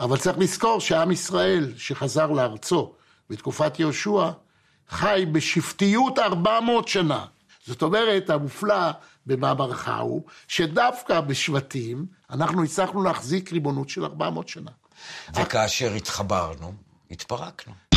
[0.00, 2.92] אבל צריך לזכור שעם ישראל שחזר לארצו
[3.30, 4.30] בתקופת יהושע,
[4.88, 7.26] חי בשבטיות 400 שנה.
[7.66, 8.90] זאת אומרת, המופלא
[9.26, 14.70] במאמרך הוא, שדווקא בשבטים אנחנו הצלחנו להחזיק ריבונות של 400 שנה.
[15.34, 16.72] וכאשר התחברנו,
[17.10, 17.89] התפרקנו.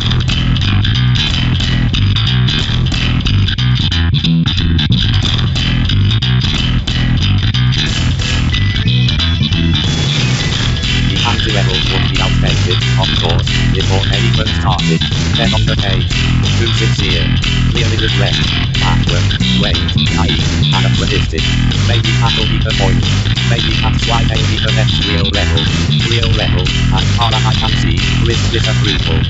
[12.42, 15.00] levels would be outdated, of course, before anyone started.
[15.36, 16.10] Then on the page,
[16.58, 17.26] too sincere,
[17.70, 18.36] clearly regret,
[18.82, 19.26] backward,
[19.62, 19.78] wait,
[20.14, 21.42] naive, anachronistic.
[21.86, 23.02] Maybe that'll be the point.
[23.50, 25.62] Maybe that's why they need the next real level.
[26.10, 29.22] Real level, as far as I can see, with disapproval.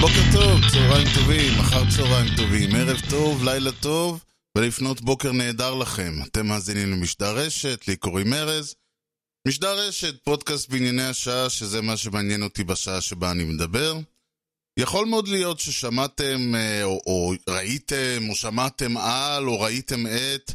[0.00, 4.24] בוקר טוב, צהריים טובים, אחר צהריים טובים, ערב טוב, לילה טוב.
[4.58, 6.12] ולפנות בוקר נהדר לכם.
[6.26, 8.74] אתם מאזינים למשדר רשת, לי קוראים ארז.
[9.47, 13.99] משדר רשת, פודקאסט בענייני השעה, שזה מה שמעניין אותי בשעה שבה אני מדבר.
[14.79, 20.51] יכול מאוד להיות ששמעתם, אה, או, או ראיתם, או שמעתם על, או ראיתם את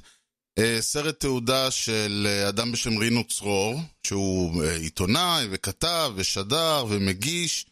[0.59, 7.67] אה, סרט תעודה של אה, אדם בשם רינו צרור, שהוא עיתונאי וכתב ושדר ומגיש,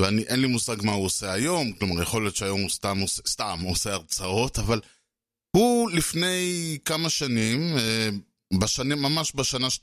[0.00, 3.92] ואין לי מושג מה הוא עושה היום, כלומר יכול להיות שהיום הוא סתם, סתם עושה
[3.92, 4.80] הרצאות, אבל
[5.56, 7.76] הוא לפני כמה שנים,
[8.58, 9.32] בשנים, ממש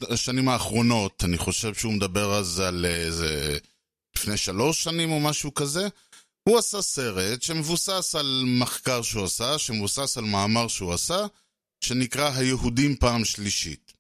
[0.10, 3.58] בשנים האחרונות, אני חושב שהוא מדבר אז על איזה...
[4.16, 5.88] לפני שלוש שנים או משהו כזה,
[6.44, 11.26] הוא עשה סרט שמבוסס על מחקר שהוא עשה, שמבוסס על מאמר שהוא עשה,
[11.84, 13.94] שנקרא היהודים פעם שלישית.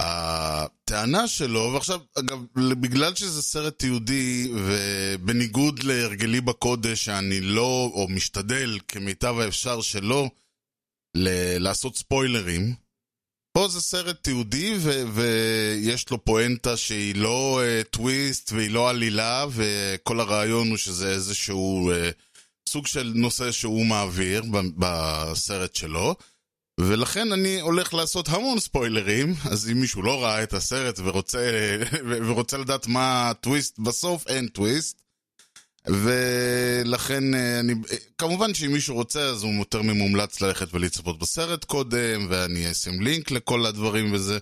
[0.00, 8.78] הטענה שלו, ועכשיו, אגב, בגלל שזה סרט יהודי, ובניגוד להרגלי בקודש, שאני לא, או משתדל
[8.88, 10.30] כמיטב האפשר שלא,
[11.16, 12.74] ל- לעשות ספוילרים.
[13.58, 14.74] פה זה סרט תיעודי
[15.12, 21.90] ויש לו פואנטה שהיא לא uh, טוויסט והיא לא עלילה וכל הרעיון הוא שזה איזשהו
[21.92, 24.42] uh, סוג של נושא שהוא מעביר
[24.78, 26.14] בסרט שלו
[26.80, 31.50] ולכן אני הולך לעשות המון ספוילרים, אז אם מישהו לא ראה את הסרט ורוצה,
[32.26, 35.03] ורוצה לדעת מה הטוויסט בסוף, אין טוויסט.
[35.88, 37.74] ולכן אה, אני,
[38.18, 43.30] כמובן שאם מישהו רוצה אז הוא יותר ממומלץ ללכת ולצפות בסרט קודם, ואני אשים לינק
[43.30, 44.38] לכל הדברים וזה.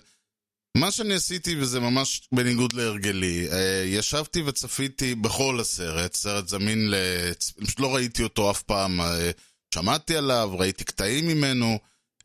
[0.77, 7.53] מה שאני עשיתי, וזה ממש בניגוד להרגלי, אה, ישבתי וצפיתי בכל הסרט, סרט זמין, לצ...
[7.79, 9.31] לא ראיתי אותו אף פעם, אה,
[9.73, 11.79] שמעתי עליו, ראיתי קטעים ממנו,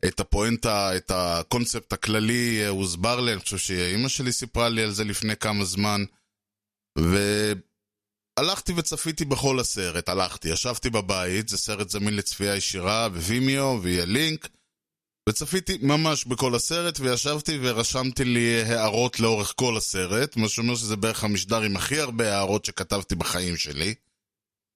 [0.05, 5.03] את הפואנטה, את הקונספט הכללי הוסבר לי, אני חושב שאימא שלי סיפרה לי על זה
[5.03, 6.03] לפני כמה זמן,
[6.99, 7.17] ו...
[8.39, 14.49] הלכתי וצפיתי בכל הסרט, הלכתי, ישבתי בבית, זה סרט זמין לצפייה ישירה בווימיו ויהיה לינק,
[15.29, 21.23] וצפיתי ממש בכל הסרט, וישבתי ורשמתי לי הערות לאורך כל הסרט, מה שאומר שזה בערך
[21.23, 23.93] המשדר עם הכי הרבה הערות שכתבתי בחיים שלי.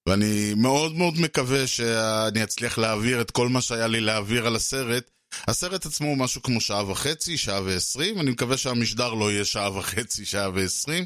[0.08, 5.10] ואני מאוד מאוד מקווה שאני אצליח להעביר את כל מה שהיה לי להעביר על הסרט.
[5.48, 9.78] הסרט עצמו הוא משהו כמו שעה וחצי, שעה ועשרים, אני מקווה שהמשדר לא יהיה שעה
[9.78, 11.04] וחצי, שעה ועשרים.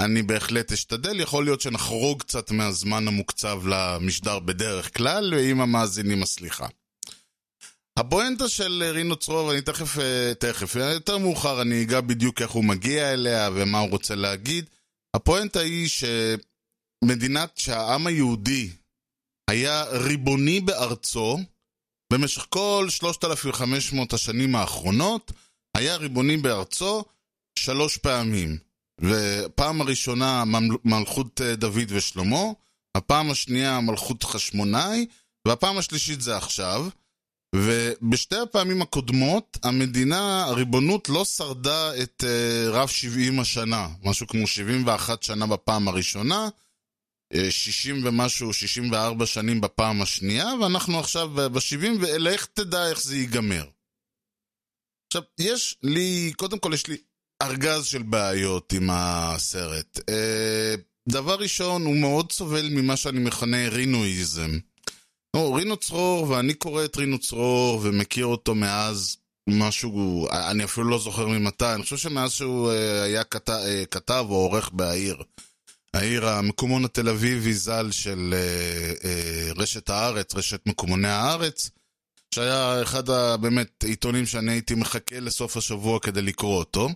[0.00, 6.66] אני בהחלט אשתדל, יכול להיות שנחרוג קצת מהזמן המוקצב למשדר בדרך כלל, ועם המאזינים הסליחה.
[7.98, 12.64] הפואנטה של רינו צרור, אני תכף, אה, תכף, יותר מאוחר אני אגע בדיוק איך הוא
[12.64, 14.70] מגיע אליה ומה הוא רוצה להגיד.
[15.16, 15.88] הפואנטה היא
[17.04, 18.70] שמדינת, שהעם היהודי
[19.50, 21.38] היה ריבוני בארצו,
[22.12, 25.32] במשך כל 3,500 השנים האחרונות,
[25.76, 27.04] היה ריבוני בארצו
[27.58, 28.65] שלוש פעמים.
[29.00, 30.44] ופעם הראשונה
[30.84, 32.42] מלכות אה, דוד ושלמה,
[32.94, 35.06] הפעם השנייה מלכות חשמונאי,
[35.48, 36.88] והפעם השלישית זה עכשיו.
[37.54, 45.22] ובשתי הפעמים הקודמות, המדינה, הריבונות לא שרדה את uh, רב 70 השנה, משהו כמו 71
[45.22, 46.48] שנה בפעם הראשונה,
[47.50, 53.64] 60 אה, ומשהו, 64 שנים בפעם השנייה, ואנחנו עכשיו ב-70, ולך תדע איך זה ייגמר.
[55.06, 56.96] עכשיו, יש לי, קודם כל יש לי
[57.46, 60.00] ארגז של בעיות עם הסרט.
[60.08, 60.74] אה,
[61.08, 64.58] דבר ראשון, הוא מאוד סובל ממה שאני מכנה רינואיזם.
[65.36, 69.16] לא, רינו צרור, ואני קורא את רינו צרור ומכיר אותו מאז
[69.48, 74.24] משהו, אני אפילו לא זוכר ממתי, אני חושב שמאז שהוא אה, היה כת, אה, כתב
[74.28, 75.16] או עורך בעיר.
[75.94, 78.34] העיר המקומון התל אביבי ז"ל של
[79.56, 81.70] רשת הארץ, רשת מקומוני הארץ,
[82.34, 86.88] שהיה אחד הבאמת עיתונים שאני הייתי מחכה לסוף השבוע כדי לקרוא אותו.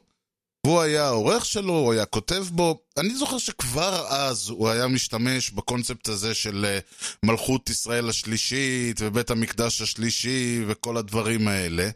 [0.67, 2.81] והוא היה העורך שלו, הוא היה כותב בו.
[2.97, 6.79] אני זוכר שכבר אז הוא היה משתמש בקונספט הזה של אה,
[7.23, 11.91] מלכות ישראל השלישית ובית המקדש השלישי וכל הדברים האלה.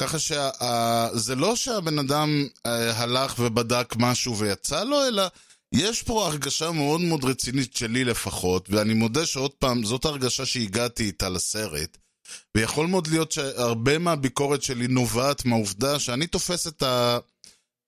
[0.00, 5.22] ככה שזה לא שהבן אדם אה, הלך ובדק משהו ויצא לו, אלא
[5.74, 11.04] יש פה הרגשה מאוד מאוד רצינית שלי לפחות, ואני מודה שעוד פעם, זאת הרגשה שהגעתי
[11.04, 11.98] איתה לסרט.
[12.54, 17.18] ויכול מאוד להיות שהרבה מהביקורת שלי נובעת מהעובדה שאני תופס את, ה...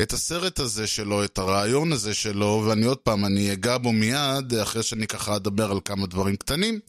[0.03, 4.55] את הסרט הזה שלו, את הרעיון הזה שלו, ואני עוד פעם, אני אגע בו מיד,
[4.63, 6.81] אחרי שאני ככה אדבר על כמה דברים קטנים.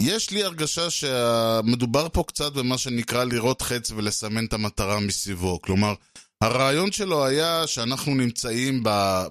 [0.00, 5.62] יש לי הרגשה שמדובר פה קצת במה שנקרא לראות חץ ולסמן את המטרה מסביבו.
[5.62, 5.94] כלומר,
[6.40, 8.82] הרעיון שלו היה שאנחנו נמצאים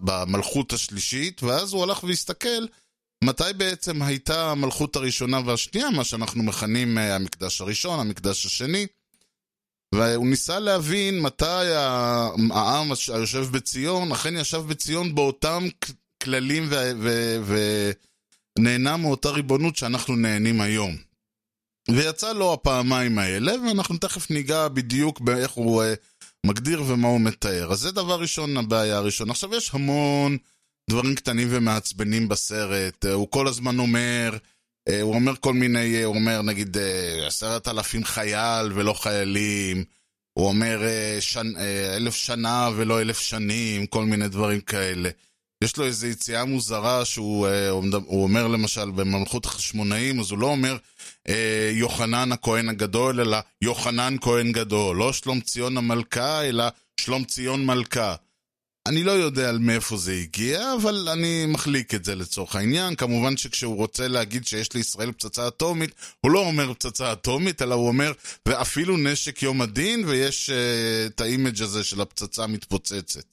[0.02, 2.66] במלכות השלישית, ואז הוא הלך והסתכל
[3.24, 8.88] מתי בעצם הייתה המלכות הראשונה והשנייה, מה שאנחנו מכנים אה, המקדש הראשון, המקדש השני.
[9.96, 11.72] והוא ניסה להבין מתי
[12.52, 15.68] העם היושב בציון אכן ישב בציון באותם
[16.24, 16.70] כללים
[18.58, 20.96] ונהנה מאותה ריבונות שאנחנו נהנים היום.
[21.92, 25.86] ויצא לו הפעמיים האלה, ואנחנו תכף ניגע בדיוק באיך הוא uh,
[26.46, 27.72] מגדיר ומה הוא מתאר.
[27.72, 29.32] אז זה דבר ראשון, הבעיה הראשונה.
[29.32, 30.38] עכשיו, יש המון
[30.90, 33.06] דברים קטנים ומעצבנים בסרט.
[33.06, 34.38] Uh, הוא כל הזמן אומר,
[35.02, 36.78] הוא אומר כל מיני, uh, הוא אומר נגיד
[37.28, 39.84] עשרת אלפים חייל ולא חיילים.
[40.34, 40.82] הוא אומר
[41.20, 41.58] שנ,
[41.96, 45.10] אלף שנה ולא אלף שנים, כל מיני דברים כאלה.
[45.64, 47.48] יש לו איזו יציאה מוזרה שהוא
[48.06, 50.78] הוא אומר למשל בממלכות החשמונאים, אז הוא לא אומר
[51.28, 54.98] אה, יוחנן הכהן הגדול, אלא יוחנן כהן גדול.
[54.98, 56.64] לא שלום ציון המלכה, אלא
[57.00, 58.16] שלום ציון מלכה.
[58.88, 62.96] אני לא יודע על מאיפה זה הגיע, אבל אני מחליק את זה לצורך העניין.
[62.96, 67.88] כמובן שכשהוא רוצה להגיד שיש לישראל פצצה אטומית, הוא לא אומר פצצה אטומית, אלא הוא
[67.88, 68.12] אומר,
[68.46, 70.54] ואפילו נשק יום הדין, ויש uh,
[71.08, 73.26] את האימג' הזה של הפצצה המתפוצצת.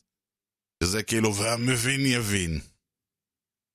[0.83, 2.61] שזה כאילו, והמבין יבין.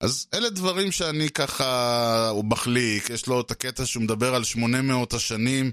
[0.02, 5.14] אז אלה דברים שאני ככה, הוא מחליק, יש לו את הקטע שהוא מדבר על 800
[5.14, 5.72] השנים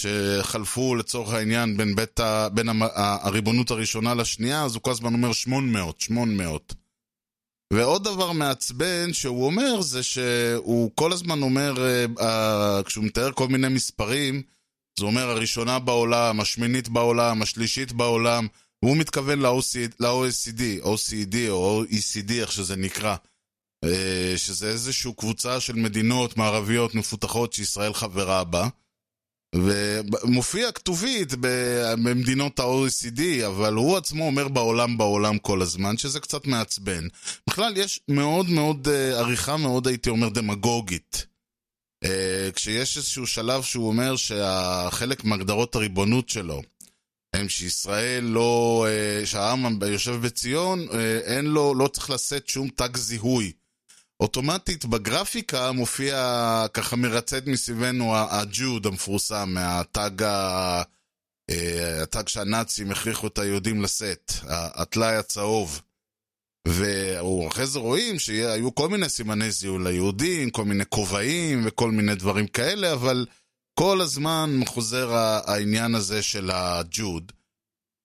[0.00, 2.48] שחלפו לצורך העניין בין, בית ה...
[2.48, 6.74] בין הריבונות הראשונה לשנייה, אז הוא כל הזמן אומר 800, 800.
[7.72, 11.74] ועוד דבר מעצבן שהוא אומר זה שהוא כל הזמן אומר,
[12.18, 14.42] uh, כשהוא מתאר כל מיני מספרים,
[14.98, 18.46] זה אומר הראשונה בעולם, השמינית בעולם, השלישית בעולם,
[18.82, 23.16] והוא מתכוון ל-OECD, OCD או OECD, איך שזה נקרא.
[23.84, 28.68] אה, שזה איזושהי קבוצה של מדינות מערביות מפותחות שישראל חברה בה.
[29.54, 37.08] ומופיע כתובית במדינות ה-OECD, אבל הוא עצמו אומר בעולם בעולם כל הזמן, שזה קצת מעצבן.
[37.48, 41.26] בכלל, יש מאוד מאוד, אה, עריכה מאוד, הייתי אומר, דמגוגית.
[42.04, 46.62] אה, כשיש איזשהו שלב שהוא אומר שחלק מהגדרות הריבונות שלו
[47.32, 48.86] הם שישראל לא,
[49.24, 50.86] שהעם היושב בציון,
[51.24, 53.52] אין לו, לא צריך לשאת שום תג זיהוי.
[54.20, 60.82] אוטומטית בגרפיקה מופיע ככה מרצד מסביבנו הג'וד המפורסם, מהתג ה...
[61.50, 65.80] אה, התג שהנאצים הכריחו את היהודים לשאת, הטלאי הצהוב.
[66.68, 72.46] ואחרי זה רואים שהיו כל מיני סימני זיהוי ליהודים, כל מיני כובעים וכל מיני דברים
[72.46, 73.26] כאלה, אבל
[73.74, 77.32] כל הזמן חוזר העניין הזה של הג'וד.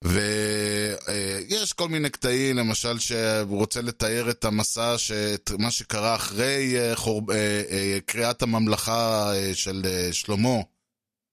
[0.05, 6.95] ויש כל מיני קטעים, למשל שהוא רוצה לתאר את המסע, שאת מה שקרה אחרי אה,
[6.95, 7.21] חור...
[7.31, 10.57] אה, אה, קריאת הממלכה של שלמה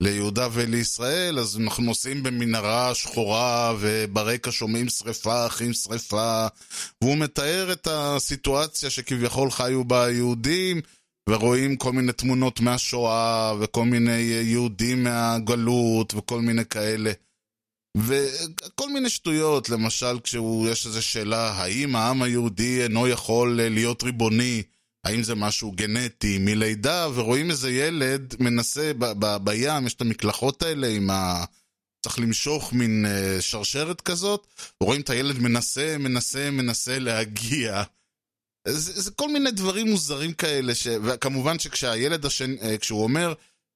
[0.03, 6.47] ליהודה ולישראל, אז אנחנו נוסעים במנהרה שחורה, וברקע שומעים שריפה, אחים שריפה,
[7.03, 10.81] והוא מתאר את הסיטואציה שכביכול חיו בה היהודים,
[11.29, 17.13] ורואים כל מיני תמונות מהשואה, וכל מיני יהודים מהגלות, וכל מיני כאלה.
[17.97, 24.63] וכל מיני שטויות, למשל כשיש איזו שאלה, האם העם היהודי אינו יכול אה, להיות ריבוני?
[25.05, 27.09] האם זה משהו גנטי מלידה?
[27.15, 28.93] ורואים איזה ילד מנסה,
[29.45, 31.45] בים יש את המקלחות האלה עם ה...
[32.05, 34.47] צריך למשוך מין uh, שרשרת כזאת,
[34.81, 37.83] ורואים את הילד מנסה, מנסה, מנסה להגיע.
[38.69, 40.87] זה, זה כל מיני דברים מוזרים כאלה, ש...
[41.03, 43.35] וכמובן שכשהילד השני, uh, כשהוא אומר, אה,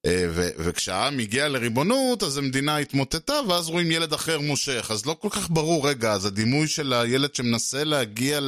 [0.09, 4.89] ו- וכשהעם הגיע לריבונות, אז המדינה התמוטטה, ואז רואים ילד אחר מושך.
[4.91, 8.41] אז לא כל כך ברור, רגע, אז הדימוי של הילד שמנסה להגיע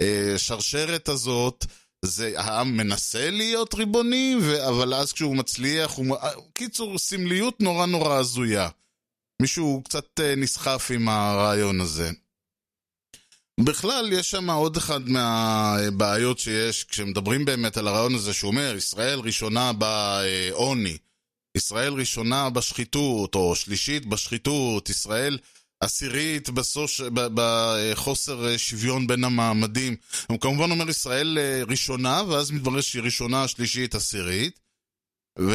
[0.00, 1.64] לשרשרת הזאת,
[2.04, 6.16] זה העם מנסה להיות ריבוני, ו- אבל אז כשהוא מצליח, הוא...
[6.54, 8.68] קיצור, סמליות נורא נורא הזויה.
[9.42, 12.10] מישהו קצת אה, נסחף עם הרעיון הזה.
[13.64, 19.20] בכלל, יש שם עוד אחד מהבעיות שיש, כשמדברים באמת על הרעיון הזה שהוא אומר, ישראל
[19.20, 20.96] ראשונה בעוני,
[21.56, 25.38] ישראל ראשונה בשחיתות, או שלישית בשחיתות, ישראל
[25.80, 27.00] עשירית בסוש...
[27.14, 29.96] בחוסר שוויון בין המעמדים.
[30.28, 31.38] הוא כמובן אומר ישראל
[31.68, 34.60] ראשונה, ואז מתברר שהיא ראשונה, שלישית, עשירית.
[35.38, 35.52] ו...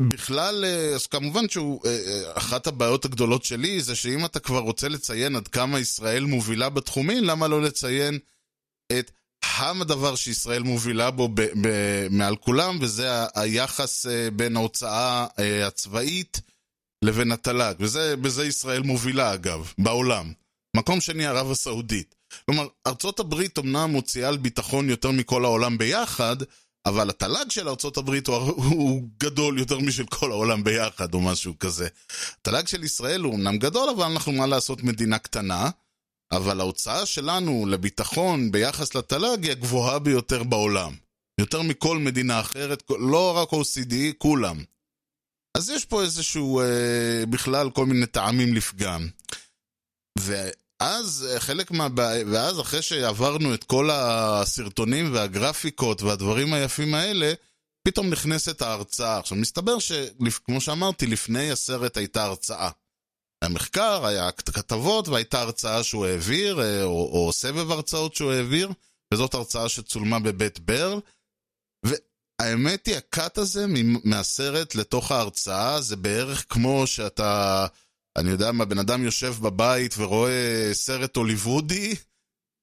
[0.00, 4.58] בכלל, אה, אז כמובן שהוא, אה, אה, אחת הבעיות הגדולות שלי זה שאם אתה כבר
[4.58, 8.18] רוצה לציין עד כמה ישראל מובילה בתחומים, למה לא לציין
[8.98, 9.10] את
[9.58, 16.40] הדבר שישראל מובילה בו ב- ב- מעל כולם, וזה ה- היחס בין ההוצאה אה, הצבאית
[17.04, 17.74] לבין התל"ג.
[17.80, 20.32] וזה, בזה ישראל מובילה אגב, בעולם.
[20.76, 22.14] מקום שני, ערב הסעודית.
[22.44, 26.36] כלומר, ארצות הברית אמנם מוציאה על ביטחון יותר מכל העולם ביחד,
[26.86, 31.58] אבל התל"ג של ארצות הברית הוא, הוא גדול יותר משל כל העולם ביחד, או משהו
[31.58, 31.88] כזה.
[32.40, 35.70] התל"ג של ישראל הוא אמנם גדול, אבל אנחנו, מה לעשות, מדינה קטנה.
[36.32, 40.94] אבל ההוצאה שלנו לביטחון ביחס לתל"ג היא הגבוהה ביותר בעולם.
[41.40, 44.64] יותר מכל מדינה אחרת, לא רק OCD, כולם.
[45.56, 49.08] אז יש פה איזשהו, אה, בכלל, כל מיני טעמים לפגם.
[50.18, 50.52] ואז
[50.82, 57.32] אה, חלק מהבעיה, ואז אחרי שעברנו את כל הסרטונים והגרפיקות והדברים היפים האלה,
[57.88, 59.18] פתאום נכנסת ההרצאה.
[59.18, 62.70] עכשיו, מסתבר שכמו שאמרתי, לפני הסרט הייתה הרצאה.
[63.42, 68.70] היה מחקר, היה כתבות והייתה הרצאה שהוא העביר, אה, או, או סבב הרצאות שהוא העביר,
[69.14, 71.00] וזאת הרצאה שצולמה בבית ברל.
[72.40, 73.66] והאמת היא, הקאט הזה
[74.04, 77.66] מהסרט לתוך ההרצאה זה בערך כמו שאתה,
[78.16, 81.94] אני יודע מה, בן אדם יושב בבית ורואה סרט הוליוודי,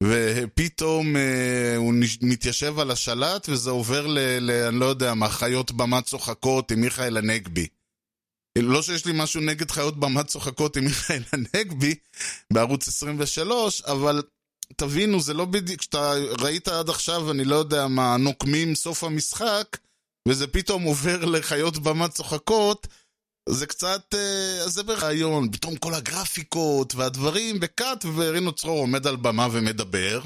[0.04, 4.20] ופתאום אה, הוא מתיישב על השלט וזה עובר ל...
[4.40, 7.68] ל אני לא יודע מה, חיות במה צוחקות עם מיכאל הנגבי.
[8.58, 11.96] לא שיש לי משהו נגד חיות במה צוחקות עם מיכאל הנגבי
[12.54, 14.22] בערוץ 23, אבל
[14.76, 19.78] תבינו, זה לא בדיוק, כשאתה ראית עד עכשיו, אני לא יודע מה, נוקמים סוף המשחק,
[20.28, 22.88] וזה פתאום עובר לחיות במה צוחקות,
[23.50, 29.48] זה קצת, אה, זה ברעיון, פתאום כל הגרפיקות והדברים, וקאט ורינו צרור עומד על במה
[29.52, 30.22] ומדבר,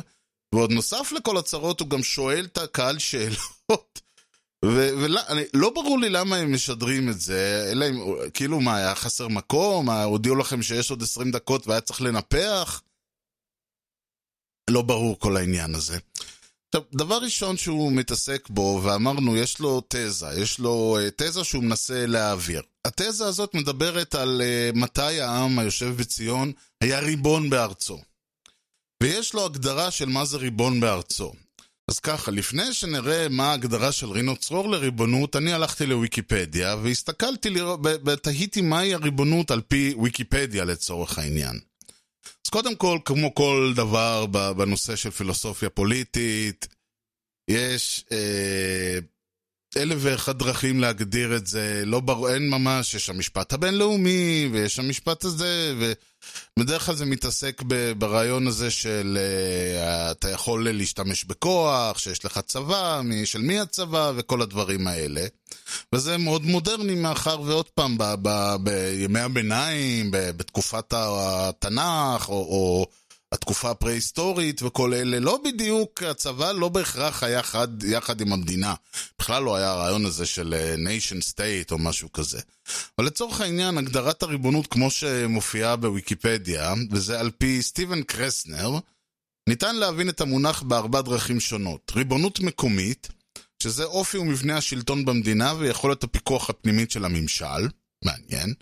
[0.55, 4.01] ועוד נוסף לכל הצרות הוא גם שואל את הקהל שאלות.
[4.65, 7.95] ולא ברור לי למה הם משדרים את זה, אלא אם,
[8.33, 9.85] כאילו מה, היה חסר מקום?
[9.85, 12.81] מה, הודיעו לכם שיש עוד 20 דקות והיה צריך לנפח?
[14.69, 15.97] לא ברור כל העניין הזה.
[16.69, 21.63] עכשיו, דבר ראשון שהוא מתעסק בו, ואמרנו, יש לו תזה, יש לו uh, תזה שהוא
[21.63, 22.61] מנסה להעביר.
[22.85, 27.99] התזה הזאת מדברת על uh, מתי העם היושב בציון היה ריבון בארצו.
[29.03, 31.33] ויש לו הגדרה של מה זה ריבון בארצו.
[31.91, 37.49] אז ככה, לפני שנראה מה ההגדרה של רינו צרור לריבונות, אני הלכתי לוויקיפדיה והסתכלתי,
[38.05, 41.59] ותהיתי מהי הריבונות על פי ויקיפדיה לצורך העניין.
[42.45, 44.25] אז קודם כל, כמו כל דבר
[44.57, 46.67] בנושא של פילוסופיה פוליטית,
[47.49, 48.99] יש אה,
[49.77, 55.23] אלף ואחת דרכים להגדיר את זה, לא ברור, אין ממש, יש המשפט הבינלאומי, ויש המשפט
[55.23, 55.73] הזה,
[56.57, 57.61] ובדרך כלל זה מתעסק
[57.97, 64.41] ברעיון הזה של uh, אתה יכול להשתמש בכוח, שיש לך צבא, של מי הצבא, וכל
[64.41, 65.25] הדברים האלה.
[65.93, 72.87] וזה מאוד מודרני מאחר ועוד פעם, ב, ב, בימי הביניים, ב, בתקופת התנ"ך, או, או
[73.31, 78.73] התקופה הפרה-היסטורית וכל אלה, לא בדיוק, הצבא לא בהכרח היה חד, יחד עם המדינה.
[79.19, 82.39] בכלל לא היה הרעיון הזה של nation state או משהו כזה.
[82.97, 88.79] אבל לצורך העניין, הגדרת הריבונות כמו שמופיעה בוויקיפדיה, וזה על פי סטיבן קרסנר,
[89.49, 91.91] ניתן להבין את המונח בארבע דרכים שונות.
[91.95, 93.07] ריבונות מקומית,
[93.63, 97.67] שזה אופי ומבנה השלטון במדינה ויכולת הפיקוח הפנימית של הממשל,
[98.05, 98.53] מעניין.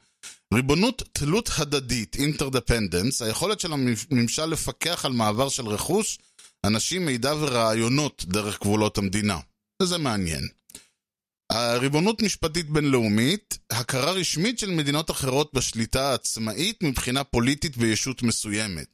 [0.55, 6.19] ריבונות תלות הדדית, אינטרדפנדנס, היכולת של הממשל לפקח על מעבר של רכוש,
[6.65, 9.39] אנשים, מידע ורעיונות דרך גבולות המדינה.
[9.81, 10.47] וזה מעניין.
[11.51, 18.87] הריבונות משפטית בינלאומית, הכרה רשמית של מדינות אחרות בשליטה העצמאית מבחינה פוליטית בישות מסוימת.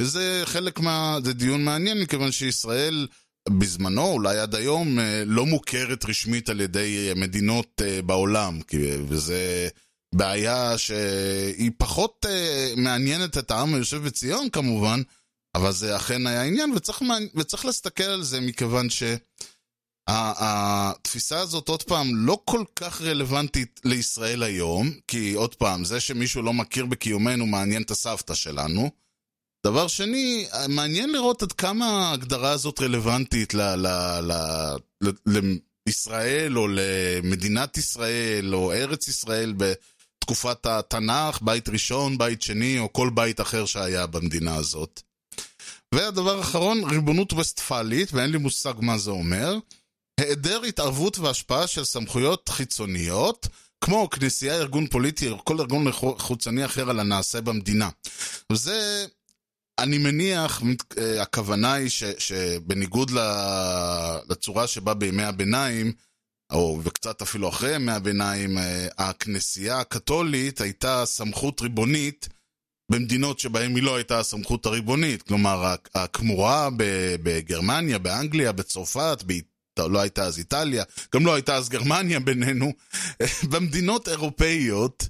[0.00, 1.18] וזה חלק מה...
[1.24, 3.06] זה דיון מעניין, מכיוון שישראל
[3.48, 8.60] בזמנו, אולי עד היום, לא מוכרת רשמית על ידי מדינות בעולם,
[9.08, 9.68] וזה...
[10.14, 12.28] בעיה שהיא פחות uh,
[12.80, 15.02] מעניינת את העם היושב בציון כמובן,
[15.54, 17.02] אבל זה אכן היה עניין, וצריך,
[17.34, 18.86] וצריך להסתכל על זה מכיוון
[20.08, 26.42] שהתפיסה הזאת, עוד פעם, לא כל כך רלוונטית לישראל היום, כי עוד פעם, זה שמישהו
[26.42, 28.90] לא מכיר בקיומנו מעניין את הסבתא שלנו.
[29.66, 33.60] דבר שני, מעניין לראות עד כמה ההגדרה הזאת רלוונטית ל...
[33.60, 33.86] ל,
[34.20, 34.32] ל,
[35.00, 39.54] ל, ל ישראל או למדינת ישראל או ארץ ישראל
[40.28, 45.02] בתקופת התנ"ך, בית ראשון, בית שני או כל בית אחר שהיה במדינה הזאת.
[45.94, 49.56] והדבר האחרון, ריבונות וסטפלית, ואין לי מושג מה זה אומר,
[50.20, 53.46] היעדר התערבות והשפעה של סמכויות חיצוניות,
[53.80, 55.86] כמו כנסייה, ארגון פוליטי או כל ארגון
[56.18, 57.88] חיצוני אחר על הנעשה במדינה.
[58.52, 59.06] וזה
[59.78, 60.62] אני מניח,
[61.20, 63.10] הכוונה היא ש, שבניגוד
[64.28, 65.92] לצורה שבה בימי הביניים,
[66.52, 72.28] או וקצת אפילו אחרי ימי הביניים, אה, הכנסייה הקתולית הייתה סמכות ריבונית
[72.90, 75.22] במדינות שבהן היא לא הייתה הסמכות הריבונית.
[75.22, 76.68] כלומר, הכ- הכמורה
[77.22, 79.22] בגרמניה, באנגליה, בצרפת.
[79.78, 82.72] לא הייתה אז איטליה, גם לא הייתה אז גרמניה בינינו.
[83.50, 85.08] במדינות אירופאיות,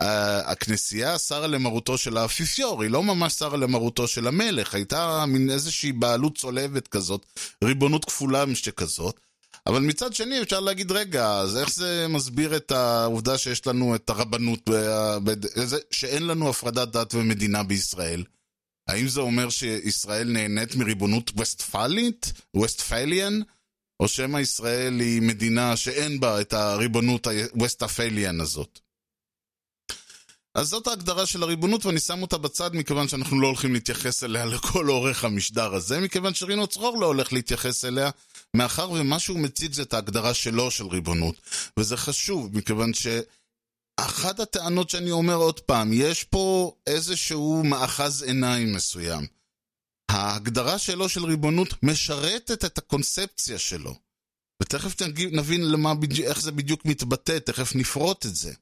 [0.00, 5.50] ה- הכנסייה סרה למרותו של האפיפיור, היא לא ממש סרה למרותו של המלך, הייתה מין
[5.50, 7.26] איזושהי בעלות צולבת כזאת,
[7.64, 9.20] ריבונות כפולה שכזאת.
[9.68, 14.10] אבל מצד שני אפשר להגיד, רגע, אז איך זה מסביר את העובדה שיש לנו את
[14.10, 14.70] הרבנות,
[15.90, 18.24] שאין לנו הפרדת דת ומדינה בישראל?
[18.88, 22.32] האם זה אומר שישראל נהנית מריבונות ווסטפלית?
[22.54, 23.40] ווסטפליאן?
[24.00, 28.80] או שמא ישראל היא מדינה שאין בה את הריבונות הווסטפליאן הזאת?
[30.54, 34.44] אז זאת ההגדרה של הריבונות, ואני שם אותה בצד מכיוון שאנחנו לא הולכים להתייחס אליה
[34.46, 38.10] לכל אורך המשדר הזה, מכיוון שרינו צרור לא הולך להתייחס אליה,
[38.56, 41.34] מאחר ומה שהוא מציג זה את ההגדרה שלו של ריבונות.
[41.78, 49.26] וזה חשוב, מכיוון שאחת הטענות שאני אומר עוד פעם, יש פה איזשהו מאחז עיניים מסוים.
[50.10, 53.94] ההגדרה שלו של ריבונות משרתת את הקונספציה שלו.
[54.62, 55.02] ותכף
[55.32, 55.92] נבין למה,
[56.24, 58.54] איך זה בדיוק מתבטא, תכף נפרוט את זה.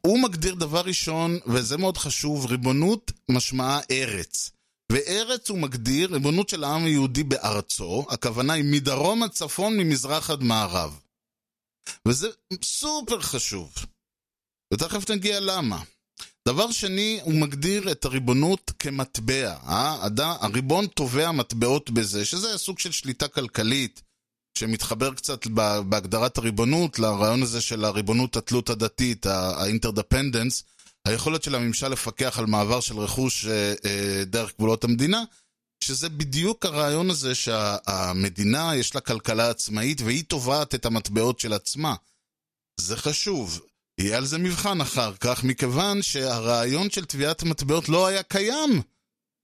[0.00, 4.50] הוא מגדיר דבר ראשון, וזה מאוד חשוב, ריבונות משמעה ארץ.
[4.92, 10.42] וארץ הוא מגדיר ריבונות של העם היהודי בארצו, הכוונה היא מדרום עד צפון, ממזרח עד
[10.42, 11.00] מערב.
[12.06, 12.28] וזה
[12.62, 13.74] סופר חשוב.
[14.74, 15.82] ותכף נגיע למה.
[16.48, 19.56] דבר שני, הוא מגדיר את הריבונות כמטבע.
[19.66, 20.08] אה?
[20.40, 24.02] הריבון תובע מטבעות בזה, שזה סוג של שליטה כלכלית,
[24.58, 25.46] שמתחבר קצת
[25.88, 30.64] בהגדרת הריבונות לרעיון הזה של הריבונות התלות הדתית, האינטרדפנדנס,
[31.08, 35.24] היכולת של הממשל לפקח על מעבר של רכוש אה, אה, דרך גבולות המדינה,
[35.84, 41.94] שזה בדיוק הרעיון הזה שהמדינה יש לה כלכלה עצמאית והיא תובעת את המטבעות של עצמה.
[42.80, 43.60] זה חשוב.
[44.00, 48.82] יהיה על זה מבחן אחר כך, מכיוון שהרעיון של תביעת מטבעות לא היה קיים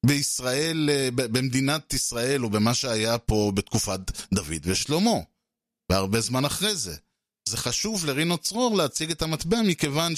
[0.06, 4.00] בישראל, אה, במדינת ישראל, או במה שהיה פה בתקופת
[4.34, 5.10] דוד ושלמה,
[5.90, 6.96] והרבה זמן אחרי זה.
[7.48, 10.16] זה חשוב לרינו צרור להציג את המטבע, מכיוון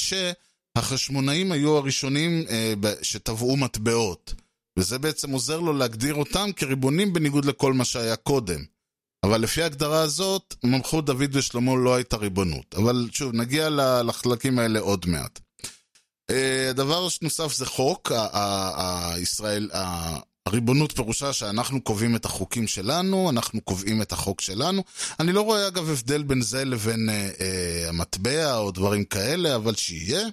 [0.76, 4.34] שהחשמונאים היו הראשונים אה, שטבעו מטבעות.
[4.78, 8.60] וזה בעצם עוזר לו להגדיר אותם כריבונים בניגוד לכל מה שהיה קודם.
[9.24, 12.74] אבל לפי ההגדרה הזאת, מלכות דוד ושלמה לא הייתה ריבונות.
[12.74, 13.68] אבל שוב, נגיע
[14.04, 15.40] לחלקים האלה עוד מעט.
[16.30, 18.12] אה, דבר נוסף זה חוק,
[19.14, 19.70] הישראל,
[20.46, 24.84] הריבונות פירושה שאנחנו קובעים את החוקים שלנו, אנחנו קובעים את החוק שלנו.
[25.20, 29.74] אני לא רואה אגב הבדל בין זה לבין אה, אה, המטבע או דברים כאלה, אבל
[29.74, 30.28] שיהיה.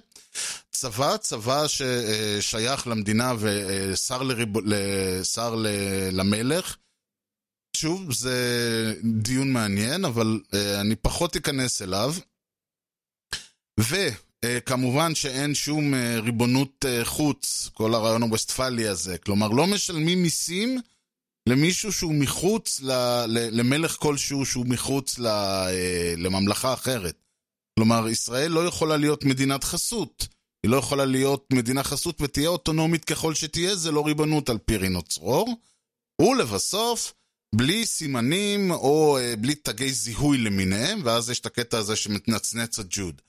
[0.70, 4.48] צבא, צבא ששייך למדינה ושר לריב...
[4.64, 5.66] לשר ל...
[6.12, 6.76] למלך.
[7.76, 12.14] שוב, זה דיון מעניין, אבל אה, אני פחות אכנס אליו.
[14.44, 19.18] וכמובן שאין שום אה, ריבונות אה, חוץ, כל הרעיון הווסטפלי הזה.
[19.18, 20.80] כלומר, לא משלמים מיסים
[21.48, 22.90] למישהו שהוא מחוץ, ל...
[23.26, 25.26] ל- למלך כלשהו שהוא מחוץ ל...
[25.26, 27.16] אה, לממלכה אחרת.
[27.78, 30.28] כלומר, ישראל לא יכולה להיות מדינת חסות.
[30.62, 34.76] היא לא יכולה להיות מדינה חסות ותהיה אוטונומית ככל שתהיה, זה לא ריבונות על פי
[34.76, 35.56] רינו צרור.
[36.20, 37.14] ולבסוף,
[37.54, 43.22] בלי סימנים או אה, בלי תגי זיהוי למיניהם, ואז יש את הקטע הזה שמתנצנץ הג'וד.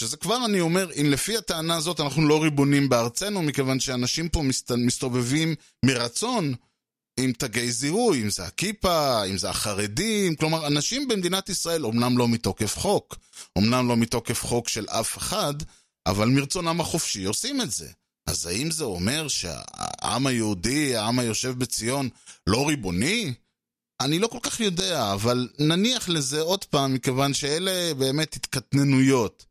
[0.00, 4.42] שזה כבר אני אומר, אם לפי הטענה הזאת אנחנו לא ריבונים בארצנו, מכיוון שאנשים פה
[4.42, 4.72] מסת...
[4.72, 5.54] מסתובבים
[5.84, 6.54] מרצון
[7.20, 12.28] עם תגי זיהוי, אם זה הכיפה, אם זה החרדים, כלומר, אנשים במדינת ישראל, אומנם לא
[12.28, 13.16] מתוקף חוק,
[13.56, 15.54] אומנם לא מתוקף חוק של אף אחד,
[16.06, 17.88] אבל מרצונם החופשי עושים את זה.
[18.26, 22.08] אז האם זה אומר שהעם היהודי, העם היושב בציון,
[22.46, 23.34] לא ריבוני?
[24.00, 29.46] אני לא כל כך יודע, אבל נניח לזה עוד פעם, מכיוון שאלה באמת התקטננויות.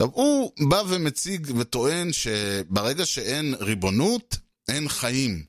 [0.00, 4.36] עכשיו, הוא בא ומציג וטוען שברגע שאין ריבונות,
[4.68, 5.44] אין חיים.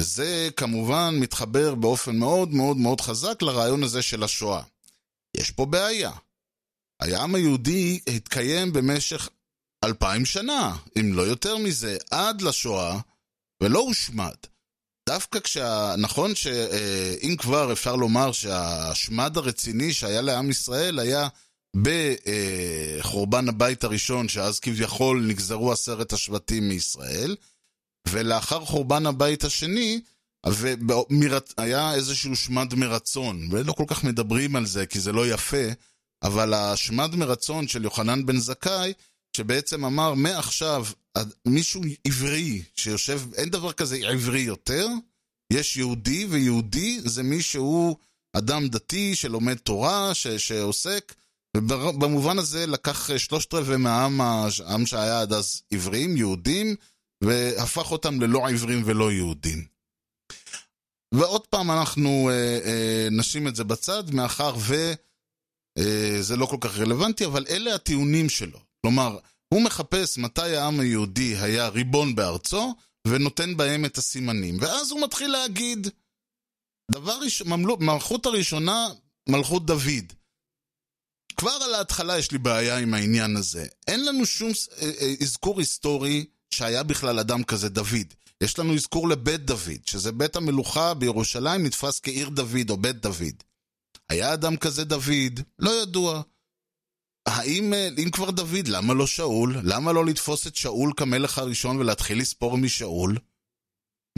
[0.00, 4.62] וזה כמובן מתחבר באופן מאוד מאוד מאוד חזק לרעיון הזה של השואה.
[5.36, 6.12] יש פה בעיה.
[7.00, 9.28] העם היהודי התקיים במשך
[9.84, 13.00] אלפיים שנה, אם לא יותר מזה, עד לשואה,
[13.62, 14.36] ולא הושמד.
[15.08, 15.94] דווקא כשה...
[15.98, 21.28] נכון שאם כבר אפשר לומר שהשמד הרציני שהיה לעם ישראל היה
[21.76, 27.36] בחורבן הבית הראשון, שאז כביכול נגזרו עשרת השבטים מישראל,
[28.08, 30.00] ולאחר חורבן הבית השני,
[30.46, 35.66] והיה איזשהו שמד מרצון, ולא כל כך מדברים על זה כי זה לא יפה,
[36.22, 38.92] אבל השמד מרצון של יוחנן בן זכאי,
[39.36, 40.86] שבעצם אמר מעכשיו
[41.46, 44.88] מישהו עברי שיושב, אין דבר כזה עברי יותר,
[45.52, 47.96] יש יהודי, ויהודי זה מי שהוא
[48.32, 51.14] אדם דתי שלומד תורה, ש, שעוסק,
[51.56, 56.76] ובמובן הזה לקח אה, שלושת רבעי מהעם, העם שהיה עד אז עברים, יהודים,
[57.24, 59.72] והפך אותם ללא עברים ולא יהודים.
[61.12, 66.78] ועוד פעם אנחנו אה, אה, נשים את זה בצד, מאחר וזה אה, לא כל כך
[66.78, 68.58] רלוונטי, אבל אלה הטיעונים שלו.
[68.80, 69.18] כלומר,
[69.54, 72.74] הוא מחפש מתי העם היהודי היה ריבון בארצו,
[73.06, 74.56] ונותן בהם את הסימנים.
[74.60, 75.88] ואז הוא מתחיל להגיד,
[76.90, 77.48] דבר ראשון,
[77.80, 78.88] מלכות הראשונה,
[79.28, 80.12] מלכות דוד.
[81.36, 83.66] כבר על ההתחלה יש לי בעיה עם העניין הזה.
[83.86, 84.50] אין לנו שום
[84.82, 88.14] אה, אה, אזכור היסטורי שהיה בכלל אדם כזה דוד.
[88.40, 93.42] יש לנו אזכור לבית דוד, שזה בית המלוכה בירושלים נתפס כעיר דוד או בית דוד.
[94.08, 95.40] היה אדם כזה דוד?
[95.58, 96.22] לא ידוע.
[97.26, 99.56] האם, אה, אם כבר דוד, למה לא שאול?
[99.62, 103.18] למה לא לתפוס את שאול כמלך הראשון ולהתחיל לספור משאול?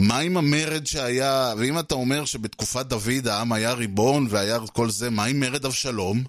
[0.01, 5.09] מה עם המרד שהיה, ואם אתה אומר שבתקופת דוד העם היה ריבון והיה כל זה,
[5.09, 6.23] מה עם מרד אבשלום?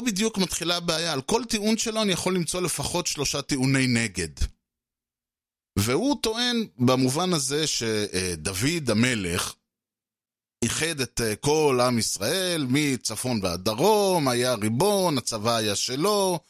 [0.00, 1.12] בדיוק מתחילה הבעיה.
[1.12, 4.30] על כל טיעון שלו אני יכול למצוא לפחות שלושה טיעוני נגד.
[5.78, 9.54] והוא טוען במובן הזה שדוד המלך
[10.64, 16.40] איחד את אה, כל עם ישראל מצפון ועד דרום, היה ריבון, הצבא היה שלו,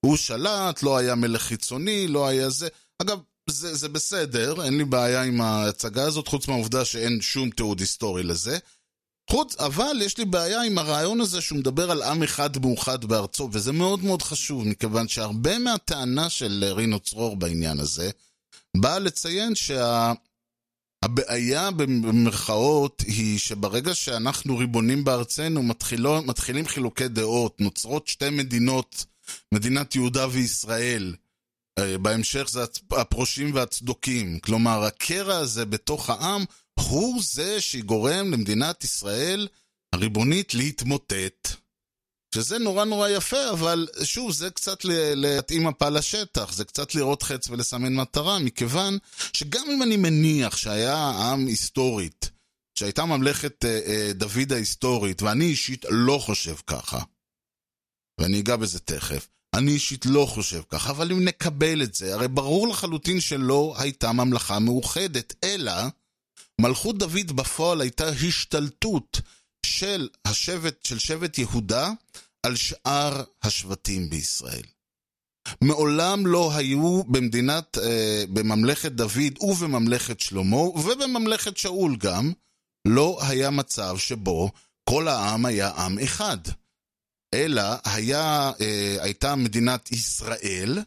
[0.00, 2.68] הוא שלט, לא היה מלך חיצוני, לא היה זה.
[3.02, 7.80] אגב, זה, זה בסדר, אין לי בעיה עם ההצגה הזאת, חוץ מהעובדה שאין שום תיעוד
[7.80, 8.58] היסטורי לזה.
[9.30, 13.48] חוץ, אבל יש לי בעיה עם הרעיון הזה שהוא מדבר על עם אחד מאוחד בארצו,
[13.52, 18.10] וזה מאוד מאוד חשוב, מכיוון שהרבה מהטענה של רינו צרור בעניין הזה,
[18.76, 20.18] באה לציין שהבעיה
[21.64, 21.70] שה...
[21.70, 29.04] במרכאות היא שברגע שאנחנו ריבונים בארצנו, מתחילו, מתחילים חילוקי דעות, נוצרות שתי מדינות,
[29.54, 31.14] מדינת יהודה וישראל.
[31.78, 34.38] אה, בהמשך זה הפרושים והצדוקים.
[34.38, 36.44] כלומר, הקרע הזה בתוך העם
[36.88, 39.48] הוא זה שגורם למדינת ישראל
[39.92, 41.60] הריבונית להתמוטט.
[42.34, 44.78] שזה נורא נורא יפה, אבל שוב, זה קצת
[45.14, 48.98] להתאים מפה לשטח, זה קצת לראות חץ ולסמן מטרה, מכיוון
[49.32, 52.30] שגם אם אני מניח שהיה עם היסטורית,
[52.78, 57.02] שהייתה ממלכת אה, אה, דוד ההיסטורית, ואני אישית לא חושב ככה,
[58.20, 62.28] ואני אגע בזה תכף, אני אישית לא חושב ככה, אבל אם נקבל את זה, הרי
[62.28, 65.72] ברור לחלוטין שלא הייתה ממלכה מאוחדת, אלא
[66.60, 69.20] מלכות דוד בפועל הייתה השתלטות
[69.66, 71.90] של השבט, של שבט יהודה
[72.42, 74.62] על שאר השבטים בישראל.
[75.60, 82.32] מעולם לא היו במדינת, אה, בממלכת דוד ובממלכת שלמה ובממלכת שאול גם,
[82.88, 84.50] לא היה מצב שבו
[84.88, 86.38] כל העם היה עם אחד.
[87.34, 90.78] אלא היה, אה, הייתה מדינת ישראל,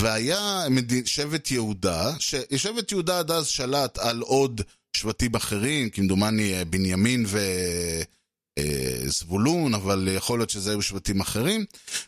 [0.00, 0.66] והיה.
[1.04, 4.60] שבט יהודה, ששבט יהודה עד אז שלט על עוד
[4.96, 7.26] שבטים אחרים, כמדומני אה, בנימין
[8.58, 11.64] וזבולון, אה, אבל יכול להיות שזה היו שבטים אחרים,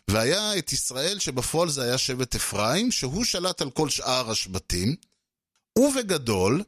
[0.07, 4.95] והיה את ישראל שבפועל זה היה שבט אפרים, שהוא שלט על כל שאר השבטים,
[5.79, 6.63] ובגדול,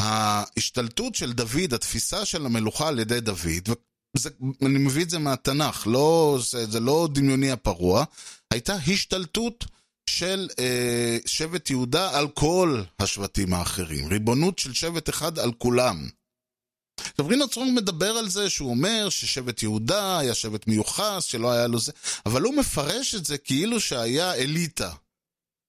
[0.00, 3.68] ההשתלטות של דוד, התפיסה של המלוכה על ידי דוד,
[4.16, 4.30] זה,
[4.62, 8.04] אני מביא את זה מהתנ"ך, לא, זה, זה לא דמיוני הפרוע,
[8.50, 9.64] הייתה השתלטות
[10.10, 14.08] של אה, שבט יהודה על כל השבטים האחרים.
[14.08, 16.08] ריבונות של שבט אחד על כולם.
[17.00, 21.66] עכשיו רינו צרונג מדבר על זה שהוא אומר ששבט יהודה היה שבט מיוחס, שלא היה
[21.66, 21.92] לו זה,
[22.26, 24.92] אבל הוא מפרש את זה כאילו שהיה אליטה.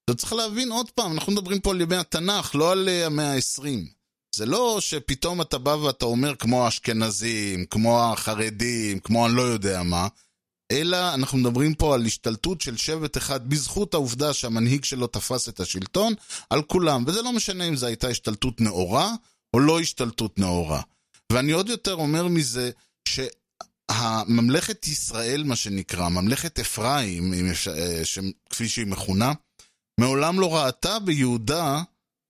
[0.05, 3.33] אתה צריך להבין עוד פעם, אנחנו מדברים פה על ימי התנ"ך, לא על אה, המאה
[3.33, 3.95] ה-20.
[4.35, 9.83] זה לא שפתאום אתה בא ואתה אומר כמו האשכנזים, כמו החרדים, כמו אני לא יודע
[9.83, 10.07] מה,
[10.71, 15.59] אלא אנחנו מדברים פה על השתלטות של שבט אחד בזכות העובדה שהמנהיג שלו תפס את
[15.59, 16.13] השלטון
[16.49, 19.13] על כולם, וזה לא משנה אם זו הייתה השתלטות נאורה
[19.53, 20.81] או לא השתלטות נאורה.
[21.31, 22.71] ואני עוד יותר אומר מזה,
[23.07, 27.51] שהממלכת ישראל, מה שנקרא, ממלכת אפרים, אה,
[28.49, 29.33] כפי שהיא מכונה,
[29.99, 31.81] מעולם לא ראתה ביהודה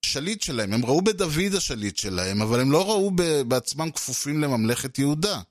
[0.06, 0.74] השליט שלהם.
[0.74, 3.12] הם ראו בדוד השליט שלהם, אבל הם לא ראו
[3.48, 5.41] בעצמם כפופים לממלכת יהודה.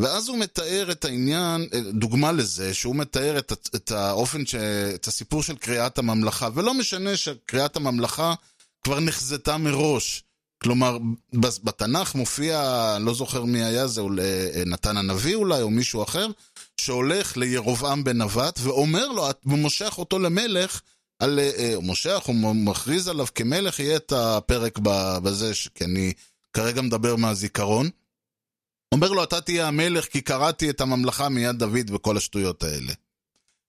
[0.00, 4.54] ואז הוא מתאר את העניין, דוגמה לזה, שהוא מתאר את, את האופן, ש,
[4.94, 8.34] את הסיפור של קריאת הממלכה, ולא משנה שקריאת הממלכה
[8.84, 10.24] כבר נחזתה מראש.
[10.62, 10.98] כלומר,
[11.34, 14.02] בתנ"ך מופיע, לא זוכר מי היה זה,
[14.66, 16.26] נתן הנביא אולי, או מישהו אחר,
[16.76, 20.80] שהולך לירובעם בן נבט, ואומר לו, ומושך אותו למלך,
[21.18, 24.78] על אה, מושך, הוא מכריז עליו כמלך, יהיה את הפרק
[25.22, 26.12] בזה, כי אני
[26.52, 27.90] כרגע מדבר מהזיכרון.
[28.94, 32.92] אומר לו, אתה תהיה המלך כי קראתי את הממלכה מיד דוד וכל השטויות האלה.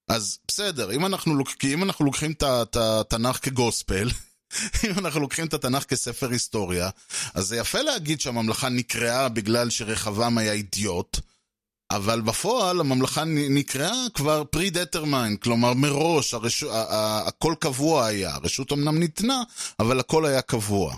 [0.10, 1.50] אז בסדר, אם אנחנו, לוק...
[1.64, 4.10] אם אנחנו לוקחים את התנ"ך כגוספל,
[4.84, 6.90] אם אנחנו לוקחים את התנ"ך כספר היסטוריה,
[7.34, 11.20] אז זה יפה להגיד שהממלכה נקרעה בגלל שרחבעם היה אידיוט,
[11.92, 16.64] אבל בפועל הממלכה נקרעה כבר pre-determined, כלומר מראש הרש...
[17.28, 18.36] הכל קבוע היה.
[18.36, 19.44] הרשות אמנם ניתנה,
[19.80, 20.96] אבל הכל היה קבוע.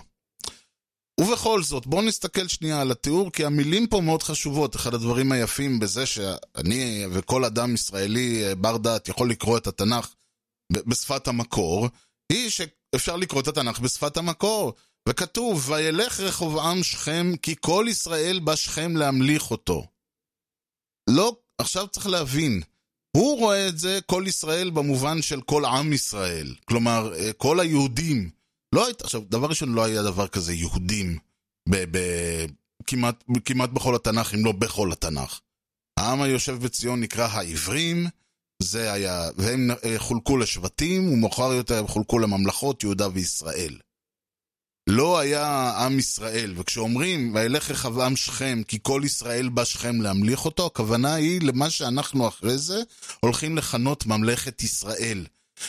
[1.20, 4.76] ובכל זאת, בואו נסתכל שנייה על התיאור, כי המילים פה מאוד חשובות.
[4.76, 10.14] אחד הדברים היפים בזה שאני וכל אדם ישראלי אה, בר דעת יכול לקרוא את התנ"ך
[10.72, 11.88] בשפת המקור,
[12.32, 14.72] היא שאפשר לקרוא את התנ"ך בשפת המקור.
[15.08, 19.86] וכתוב, וילך רחובעם שכם, כי כל ישראל בא שכם להמליך אותו.
[21.10, 22.62] לא, עכשיו צריך להבין,
[23.16, 26.54] הוא רואה את זה, כל ישראל, במובן של כל עם ישראל.
[26.64, 28.30] כלומר, אה, כל היהודים.
[28.74, 31.18] לא היית, עכשיו, דבר ראשון, לא היה דבר כזה יהודים
[31.68, 31.98] ב, ב,
[32.86, 35.40] כמעט, כמעט בכל התנ"ך, אם לא בכל התנ"ך.
[35.98, 38.06] העם היושב בציון נקרא העברים,
[38.62, 43.78] זה היה, והם אה, חולקו לשבטים, ומאוחר יותר הם חולקו לממלכות יהודה וישראל.
[44.86, 50.66] לא היה עם ישראל, וכשאומרים, וילך רחבעם שכם, כי כל ישראל בא שכם להמליך אותו,
[50.66, 52.82] הכוונה היא למה שאנחנו אחרי זה
[53.20, 55.26] הולכים לכנות ממלכת ישראל.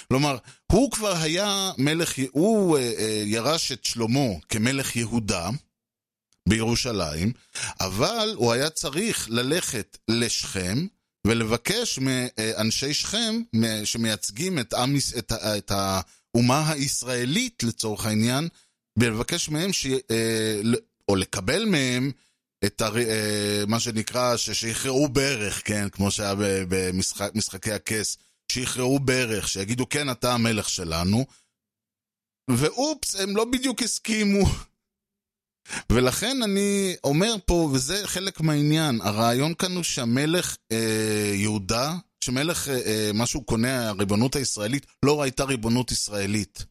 [0.08, 0.38] כלומר,
[0.72, 5.50] הוא כבר היה מלך, הוא אה, אה, ירש את שלמה כמלך יהודה
[6.50, 7.34] בירושלים,
[7.80, 10.88] אבל הוא היה צריך ללכת לשכם
[11.28, 13.42] ולבקש מאנשי שכם,
[13.84, 18.48] שמייצגים את, עם, את, את האומה הישראלית לצורך העניין,
[19.00, 20.62] ולבקש מהם, ש, אה,
[21.08, 22.12] או לקבל מהם
[22.66, 22.94] את הר,
[23.68, 26.34] מה שנקרא, שיכרעו ברך, כן, כמו שהיה
[26.70, 28.18] במשחקי הכס,
[28.52, 31.26] שיכרעו ברך, שיגידו כן, אתה המלך שלנו,
[32.50, 34.46] ואופס, הם לא בדיוק הסכימו.
[35.92, 42.82] ולכן אני אומר פה, וזה חלק מהעניין, הרעיון כאן הוא שהמלך אה, יהודה, שמלך, אה,
[42.86, 46.66] אה, מה שהוא קונה, הריבונות הישראלית, לא ראיתה ריבונות ישראלית.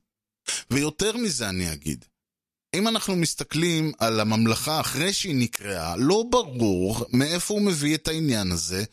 [0.71, 2.05] ויותר מזה אני אגיד,
[2.75, 8.53] אם אנחנו מסתכלים על הממלכה אחרי שהיא נקראה, לא ברור מאיפה הוא מביא את העניין
[8.53, 8.85] הזה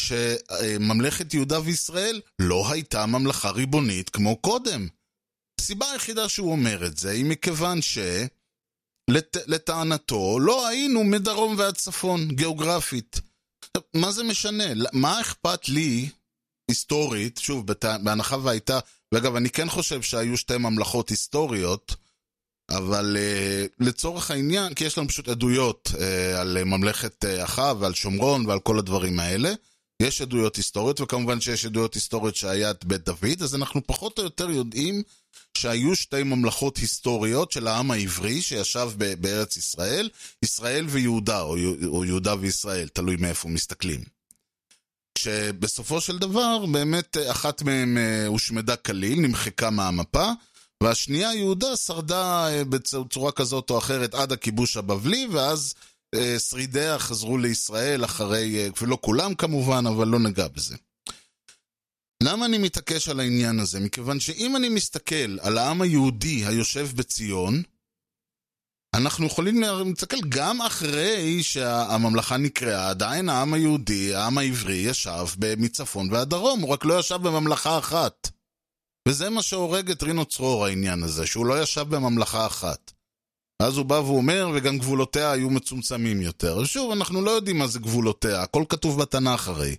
[0.00, 4.88] שממלכת יהודה וישראל לא הייתה ממלכה ריבונית כמו קודם.
[5.60, 7.98] הסיבה היחידה שהוא אומר את זה היא מכיוון ש...
[9.10, 9.36] לט...
[9.46, 13.20] לטענתו, לא היינו מדרום ועד צפון, גיאוגרפית.
[13.94, 14.64] מה זה משנה?
[14.92, 16.08] מה אכפת לי,
[16.68, 17.84] היסטורית, שוב, בת...
[17.84, 18.78] בהנחה והייתה,
[19.14, 21.94] ואגב, אני כן חושב שהיו שתי ממלכות היסטוריות,
[22.70, 25.96] אבל uh, לצורך העניין, כי יש לנו פשוט עדויות uh,
[26.38, 29.52] על ממלכת uh, אחאב ועל שומרון ועל כל הדברים האלה,
[30.02, 34.24] יש עדויות היסטוריות, וכמובן שיש עדויות היסטוריות שהיה את בית דוד, אז אנחנו פחות או
[34.24, 35.02] יותר יודעים
[35.54, 40.08] שהיו שתי ממלכות היסטוריות של העם העברי שישב בארץ ישראל,
[40.42, 41.56] ישראל ויהודה, או,
[41.86, 44.04] או יהודה וישראל, תלוי מאיפה מסתכלים.
[45.14, 50.30] כשבסופו של דבר, באמת אחת מהן אה, הושמדה כליל, נמחקה מהמפה,
[50.82, 55.74] והשנייה, יהודה, שרדה אה, בצורה כזאת או אחרת עד הכיבוש הבבלי, ואז
[56.38, 60.76] שרידיה חזרו לישראל אחרי, אה, ולא כולם כמובן, אבל לא נגע בזה.
[62.22, 63.80] למה אני מתעקש על העניין הזה?
[63.80, 67.62] מכיוון שאם אני מסתכל על העם היהודי היושב בציון,
[68.94, 75.26] אנחנו יכולים להסתכל גם אחרי שהממלכה נקראה, עדיין העם היהודי, העם העברי, ישב
[75.58, 78.30] מצפון ועד דרום, הוא רק לא ישב בממלכה אחת.
[79.08, 82.92] וזה מה שהורג את רינו צרור העניין הזה, שהוא לא ישב בממלכה אחת.
[83.62, 86.64] אז הוא בא ואומר, וגם גבולותיה היו מצומצמים יותר.
[86.64, 89.76] שוב, אנחנו לא יודעים מה זה גבולותיה, הכל כתוב בתנ"ך הרי.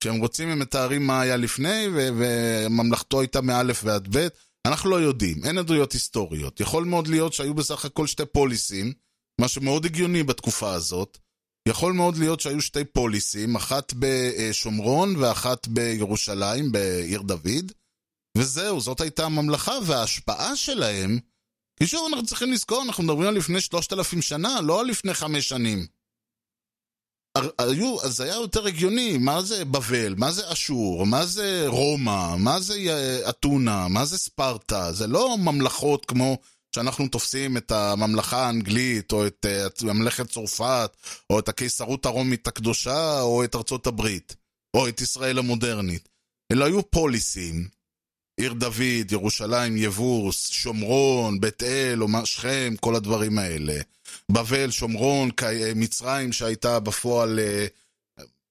[0.00, 4.32] כשהם רוצים הם מתארים מה היה לפני, ו- וממלכתו הייתה מאלף ועד בית.
[4.66, 6.60] אנחנו לא יודעים, אין עדויות היסטוריות.
[6.60, 8.92] יכול מאוד להיות שהיו בסך הכל שתי פוליסים,
[9.40, 11.18] מה שמאוד הגיוני בתקופה הזאת.
[11.68, 17.72] יכול מאוד להיות שהיו שתי פוליסים, אחת בשומרון ואחת בירושלים, בעיר דוד,
[18.38, 21.18] וזהו, זאת הייתה הממלכה, וההשפעה שלהם,
[21.82, 25.14] כי שוב אנחנו צריכים לזכור, אנחנו מדברים על לפני שלושת אלפים שנה, לא על לפני
[25.14, 25.86] חמש שנים.
[27.58, 32.60] היו, אז היה יותר הגיוני, מה זה בבל, מה זה אשור, מה זה רומא, מה
[32.60, 36.38] זה אה, אתונה, מה זה ספרטה, זה לא ממלכות כמו
[36.74, 40.96] שאנחנו תופסים את הממלכה האנגלית, או את uh, ממלכת צרפת,
[41.30, 44.36] או את הקיסרות הרומית הקדושה, או את ארצות הברית,
[44.76, 46.08] או את ישראל המודרנית.
[46.52, 47.68] אלא היו פוליסים,
[48.36, 53.80] עיר דוד, ירושלים, יבוס, שומרון, בית אל, או שכם, כל הדברים האלה.
[54.28, 55.30] בבל, שומרון,
[55.76, 57.40] מצרים שהייתה בפועל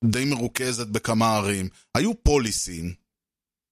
[0.03, 1.69] די מרוכזת בכמה ערים.
[1.95, 2.93] היו פוליסים,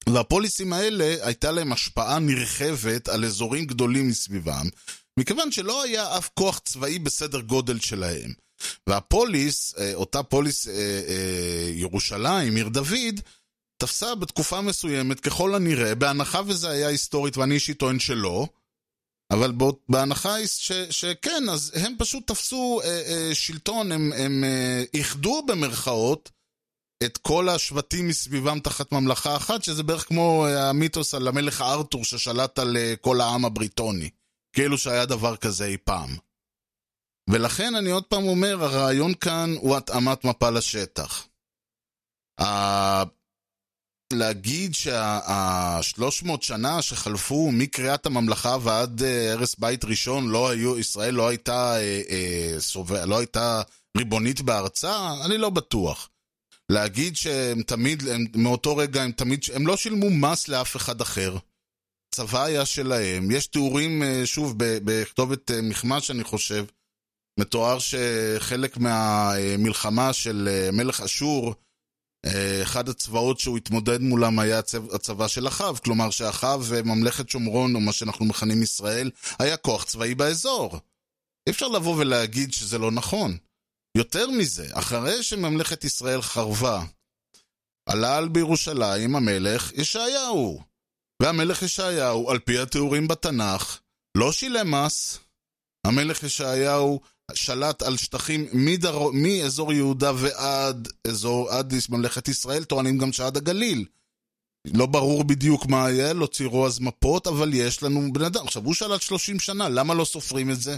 [0.10, 4.68] והפוליסים האלה הייתה להם השפעה נרחבת על אזורים גדולים מסביבם,
[5.20, 8.34] מכיוון שלא היה אף כוח צבאי בסדר גודל שלהם.
[8.88, 10.68] והפוליס, אותה פוליס
[11.74, 13.22] ירושלים, עיר דוד,
[13.80, 18.48] תפסה בתקופה מסוימת, ככל הנראה, בהנחה וזה היה היסטורית, ואני אישית טוען שלא,
[19.32, 19.52] אבל
[19.90, 26.32] בהנחה ש, שכן, אז הם פשוט תפסו אה, אה, שלטון, הם, הם אה, איחדו במרכאות
[27.04, 32.06] את כל השבטים מסביבם תחת ממלכה אחת, שזה בערך כמו אה, המיתוס על המלך ארתור
[32.06, 34.10] ששלט על אה, כל העם הבריטוני.
[34.56, 36.10] כאילו שהיה דבר כזה אי פעם.
[37.30, 41.28] ולכן אני עוד פעם אומר, הרעיון כאן הוא התאמת מפה לשטח.
[44.14, 51.28] להגיד שה-300 שנה שחלפו מקריאת הממלכה ועד אה, הרס בית ראשון, לא היו, ישראל לא
[51.28, 53.62] הייתה, אה, אה, סובע, לא הייתה
[53.98, 56.10] ריבונית בארצה, אני לא בטוח.
[56.70, 61.38] להגיד שהם תמיד, הם, מאותו רגע הם תמיד, הם לא שילמו מס לאף אחד אחר.
[62.16, 63.32] צבא היה שלהם.
[63.32, 66.66] יש תיאורים, אה, שוב, בכתובת אה, מכמש, אני חושב,
[67.40, 71.56] מתואר שחלק מהמלחמה של מלך אשור,
[72.64, 74.60] אחד הצבאות שהוא התמודד מולם היה
[74.94, 80.16] הצבא של אחאב, כלומר שאחאב וממלכת שומרון, או מה שאנחנו מכנים ישראל, היה כוח צבאי
[80.16, 80.80] באזור.
[81.48, 83.38] אי אפשר לבוא ולהגיד שזה לא נכון.
[83.98, 86.84] יותר מזה, אחרי שממלכת ישראל חרבה,
[87.90, 90.62] עלה על בירושלים המלך ישעיהו.
[91.22, 93.80] והמלך ישעיהו, על פי התיאורים בתנ"ך,
[94.18, 95.20] לא שילם מס.
[95.88, 97.02] המלך ישעיהו
[97.34, 99.12] שלט על שטחים מדר...
[99.14, 103.86] מאזור יהודה ועד אזור, עד ממלכת ישראל, טוענים גם שעד הגליל.
[104.66, 108.46] לא ברור בדיוק מה היה, לא ציירו אז מפות, אבל יש לנו בן אדם.
[108.46, 110.78] עכשיו, הוא שלט 30 שנה, למה לא סופרים את זה?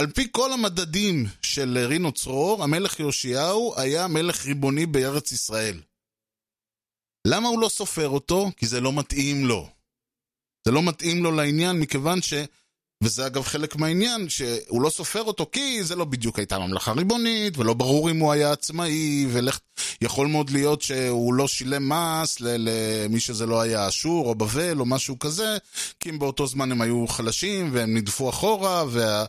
[0.00, 5.80] על פי כל המדדים של רינו צרור, המלך יאשיהו היה מלך ריבוני בארץ ישראל.
[7.26, 8.50] למה הוא לא סופר אותו?
[8.56, 9.68] כי זה לא מתאים לו.
[10.64, 12.34] זה לא מתאים לו לעניין, מכיוון ש...
[13.02, 17.58] וזה אגב חלק מהעניין, שהוא לא סופר אותו כי זה לא בדיוק הייתה ממלכה ריבונית,
[17.58, 19.26] ולא ברור אם הוא היה עצמאי,
[20.00, 24.86] ויכול מאוד להיות שהוא לא שילם מס למי שזה לא היה אשור או בבל או
[24.86, 25.56] משהו כזה,
[26.00, 29.24] כי אם באותו זמן הם היו חלשים והם נדפו אחורה, וה...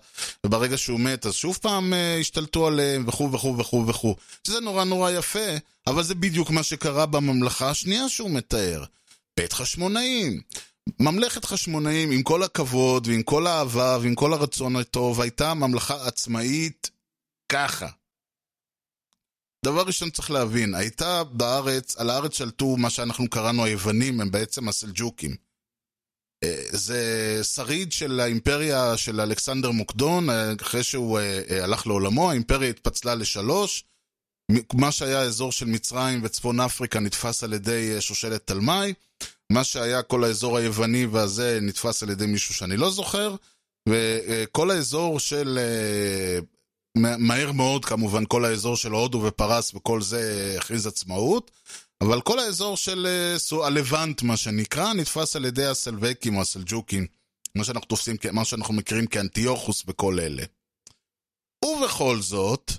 [0.45, 4.15] וברגע שהוא מת אז שוב פעם אה, השתלטו עליהם וכו' וכו' וכו' וכו'.
[4.47, 5.49] שזה נורא נורא יפה,
[5.88, 8.83] אבל זה בדיוק מה שקרה בממלכה השנייה שהוא מתאר.
[9.38, 10.41] בית חשמונאים.
[10.99, 16.89] ממלכת חשמונאים, עם כל הכבוד ועם כל האהבה ועם כל הרצון הטוב, הייתה ממלכה עצמאית
[17.51, 17.87] ככה.
[19.65, 24.67] דבר ראשון צריך להבין, הייתה בארץ, על הארץ שלטו מה שאנחנו קראנו היוונים, הם בעצם
[24.67, 25.35] הסלג'וקים.
[26.43, 32.69] אה, זה שריד של האימפריה של אלכסנדר מוקדון, אה, אחרי שהוא אה, הלך לעולמו, האימפריה
[32.69, 33.83] התפצלה לשלוש.
[34.73, 38.93] מה שהיה האזור של מצרים וצפון אפריקה נתפס על ידי שושלת תלמי.
[39.51, 43.36] מה שהיה כל האזור היווני והזה נתפס על ידי מישהו שאני לא זוכר,
[43.89, 45.60] וכל האזור של...
[46.97, 51.51] מהר מאוד כמובן, כל האזור של הודו ופרס וכל זה הכריז עצמאות,
[52.01, 53.08] אבל כל האזור של
[53.63, 57.08] הלבנט, מה שנקרא, נתפס על ידי הסלווקים או הסלג'וקים,
[57.56, 60.43] מה שאנחנו תופסים, מה שאנחנו מכירים כאנטיוכוס וכל אלה.
[61.65, 62.71] ובכל זאת,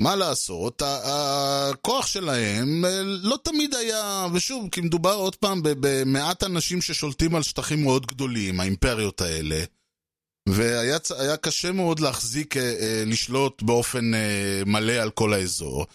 [0.00, 2.84] מה לעשות, הכוח שלהם
[3.22, 8.60] לא תמיד היה, ושוב, כי מדובר עוד פעם במעט אנשים ששולטים על שטחים מאוד גדולים,
[8.60, 9.64] האימפריות האלה,
[10.48, 12.54] והיה קשה מאוד להחזיק,
[13.06, 14.10] לשלוט באופן
[14.66, 15.86] מלא על כל האזור.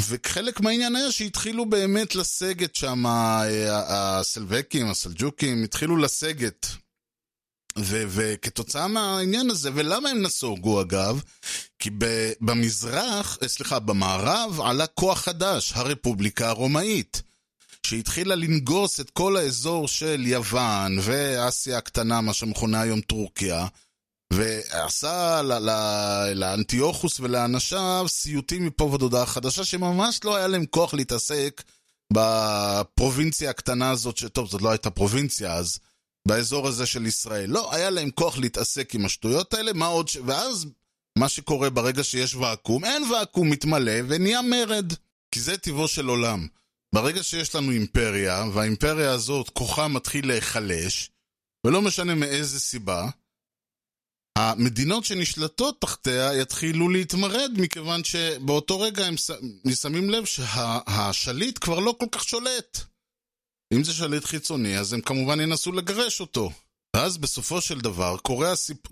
[0.00, 3.04] וחלק מהעניין היה שהתחילו באמת לסגת שם,
[3.88, 6.66] הסלווקים, הסלג'וקים, התחילו לסגת
[7.78, 11.22] ו- וכתוצאה מהעניין הזה, ולמה הם נסוגו אגב?
[11.78, 17.22] כי ב- במזרח, סליחה, במערב עלה כוח חדש, הרפובליקה הרומאית,
[17.86, 23.66] שהתחילה לנגוס את כל האזור של יוון ואסיה הקטנה, מה שמכונה היום טורקיה,
[24.32, 25.42] ועשה
[26.34, 31.62] לאנטיוכוס ולאנשיו סיוטים מפה ועד הודעה חדשה, שממש לא היה להם כוח להתעסק
[32.12, 35.78] בפרובינציה הקטנה הזאת, שטוב, זאת לא הייתה פרובינציה אז,
[36.28, 37.50] באזור הזה של ישראל.
[37.50, 40.16] לא, היה להם כוח להתעסק עם השטויות האלה, מה עוד ש...
[40.26, 40.66] ואז
[41.18, 44.92] מה שקורה ברגע שיש ואקום, אין ואקום מתמלא ונהיה מרד.
[45.30, 46.46] כי זה טבעו של עולם.
[46.94, 51.10] ברגע שיש לנו אימפריה, והאימפריה הזאת כוחה מתחיל להיחלש,
[51.66, 53.08] ולא משנה מאיזה סיבה,
[54.38, 59.14] המדינות שנשלטות תחתיה יתחילו להתמרד, מכיוון שבאותו רגע הם
[59.74, 62.80] שמים לב שהשליט כבר לא כל כך שולט.
[63.74, 66.50] אם זה שליט חיצוני, אז הם כמובן ינסו לגרש אותו.
[66.96, 68.16] ואז בסופו של דבר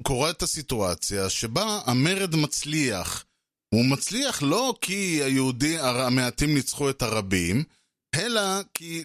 [0.03, 3.24] קורית הסיטואציה שבה המרד מצליח.
[3.74, 7.64] הוא מצליח לא כי היהודי, המעטים ניצחו את הרבים,
[8.14, 8.41] אלא
[8.74, 9.05] כי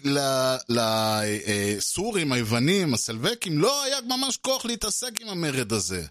[0.68, 6.06] לסורים, היוונים, הסלווקים, לא היה ממש כוח להתעסק עם המרד הזה.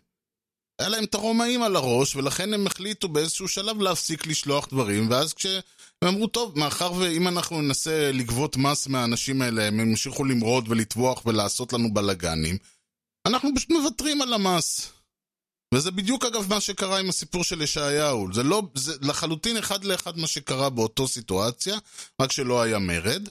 [0.80, 5.34] היה להם את הרומאים על הראש, ולכן הם החליטו באיזשהו שלב להפסיק לשלוח דברים, ואז
[5.34, 5.46] כש...
[6.02, 11.26] הם אמרו, טוב, מאחר ואם אנחנו ננסה לגבות מס מהאנשים האלה, הם ימשיכו למרוד ולטבוח
[11.26, 12.58] ולעשות לנו בלאגנים,
[13.28, 14.90] אנחנו פשוט מוותרים על המס.
[15.74, 18.34] וזה בדיוק אגב מה שקרה עם הסיפור של ישעיהו.
[18.34, 21.78] זה לא, זה לחלוטין אחד לאחד מה שקרה באותו סיטואציה,
[22.22, 23.30] רק שלא היה מרד.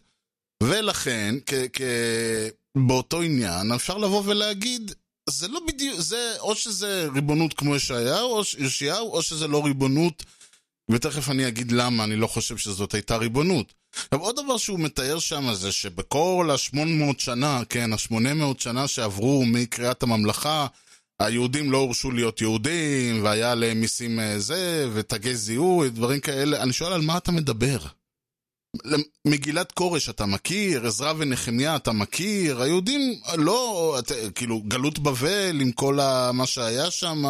[0.63, 4.95] ולכן, כ- כ- באותו עניין, אפשר לבוא ולהגיד,
[5.31, 10.25] זה לא בדיוק, זה או שזה ריבונות כמו ישעיהו, או יאשיהו, או שזה לא ריבונות,
[10.91, 13.73] ותכף אני אגיד למה אני לא חושב שזאת הייתה ריבונות.
[13.95, 20.03] עכשיו, עוד דבר שהוא מתאר שם זה שבכל ה-800 שנה, כן, ה-800 שנה שעברו מקריאת
[20.03, 20.67] הממלכה,
[21.21, 26.63] היהודים לא הורשו להיות יהודים, והיה להם מיסים אה, זה, ותגי זיהוי, דברים כאלה.
[26.63, 27.79] אני שואל, על מה אתה מדבר?
[29.25, 33.99] מגילת כורש אתה מכיר, עזרא ונחמיה אתה מכיר, היהודים לא,
[34.35, 37.25] כאילו, גלות בבל עם כל ה, מה שהיה שם,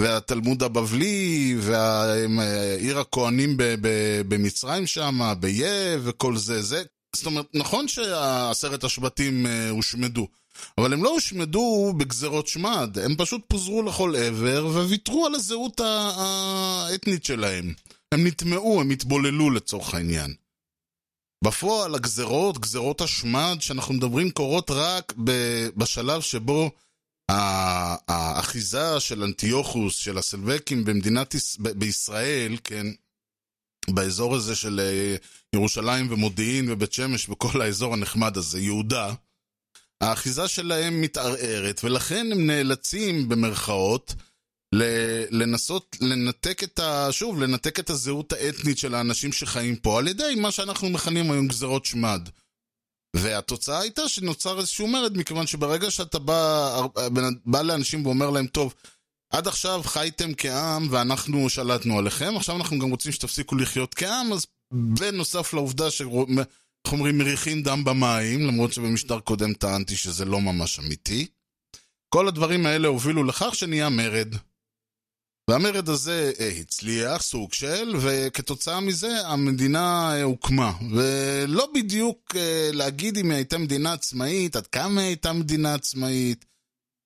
[0.00, 3.88] והתלמוד הבבלי, ועיר הכהנים ב, ב,
[4.28, 6.82] במצרים שם, ביה וכל זה, זה,
[7.16, 10.26] זאת אומרת, נכון שעשרת השבטים אה, הושמדו,
[10.78, 17.24] אבל הם לא הושמדו בגזרות שמד, הם פשוט פוזרו לכל עבר וויתרו על הזהות האתנית
[17.24, 17.74] שלהם.
[18.14, 20.34] הם נטמעו, הם התבוללו לצורך העניין.
[21.44, 25.12] בפועל הגזרות, גזרות השמד שאנחנו מדברים קורות רק
[25.76, 26.70] בשלב שבו
[28.08, 32.86] האחיזה של אנטיוכוס, של הסלבקים במדינת, בישראל, כן,
[33.90, 35.16] באזור הזה של אה,
[35.54, 39.14] ירושלים ומודיעין ובית שמש וכל האזור הנחמד הזה, יהודה,
[40.00, 44.14] האחיזה שלהם מתערערת, ולכן הם נאלצים, במרכאות,
[45.30, 47.08] לנסות לנתק את ה...
[47.12, 51.48] שוב, לנתק את הזהות האתנית של האנשים שחיים פה, על ידי מה שאנחנו מכנים היום
[51.48, 52.28] גזרות שמד.
[53.16, 56.80] והתוצאה הייתה שנוצר איזשהו מרד, מכיוון שברגע שאתה בא,
[57.44, 58.74] בא לאנשים ואומר להם, טוב,
[59.32, 64.46] עד עכשיו חייתם כעם ואנחנו שלטנו עליכם, עכשיו אנחנו גם רוצים שתפסיקו לחיות כעם, אז
[64.72, 66.02] בנוסף לעובדה ש...
[66.84, 71.26] איך אומרים, מריחים דם במים, למרות שבמשטר קודם טענתי שזה לא ממש אמיתי.
[72.08, 74.34] כל הדברים האלה הובילו לכך שנהיה מרד.
[75.50, 80.72] והמרד הזה אה, הצליח, סוג של, וכתוצאה מזה המדינה אה, הוקמה.
[80.94, 86.44] ולא בדיוק אה, להגיד אם היא הייתה מדינה עצמאית, עד כמה היא הייתה מדינה עצמאית,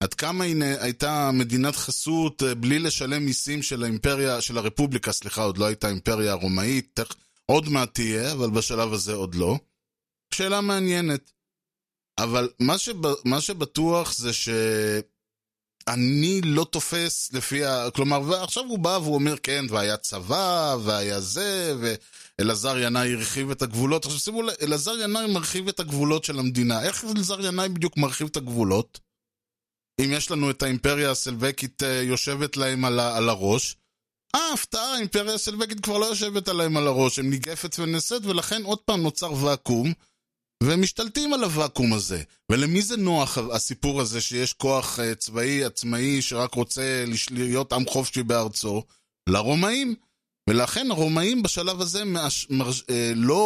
[0.02, 5.58] עד כמה היא הייתה מדינת חסות בלי לשלם מיסים של האימפריה, של הרפובליקה, סליחה, עוד
[5.58, 7.00] לא הייתה אימפריה הרומאית,
[7.46, 9.58] עוד מעט תהיה, אבל בשלב הזה עוד לא.
[10.34, 11.30] שאלה מעניינת.
[12.18, 14.32] אבל מה, שב, מה שבטוח זה
[15.90, 17.90] שאני לא תופס לפי ה...
[17.94, 21.74] כלומר, ועכשיו הוא בא והוא אומר, כן, והיה צבא, והיה זה,
[22.38, 24.04] ואלעזר ינאי הרחיב את הגבולות.
[24.04, 26.82] עכשיו שימו לב, אלעזר ינאי מרחיב את הגבולות של המדינה.
[26.82, 29.00] איך אלעזר ינאי בדיוק מרחיב את הגבולות?
[30.00, 33.76] אם יש לנו את האימפריה הסלבקית אה, יושבת להם על, ה- על הראש.
[34.34, 38.78] אה, הפתעה, האימפריה הסלבקית כבר לא יושבת עליהם על הראש, הם ניגפת ונעשית, ולכן עוד
[38.78, 39.92] פעם נוצר ואקום,
[40.66, 42.22] והם משתלטים על הוואקום הזה.
[42.52, 48.22] ולמי זה נוח הסיפור הזה שיש כוח אה, צבאי עצמאי שרק רוצה להיות עם חופשי
[48.22, 48.82] בארצו?
[49.28, 49.94] לרומאים.
[50.50, 53.44] ולכן הרומאים בשלב הזה מאש, מרש, אה, לא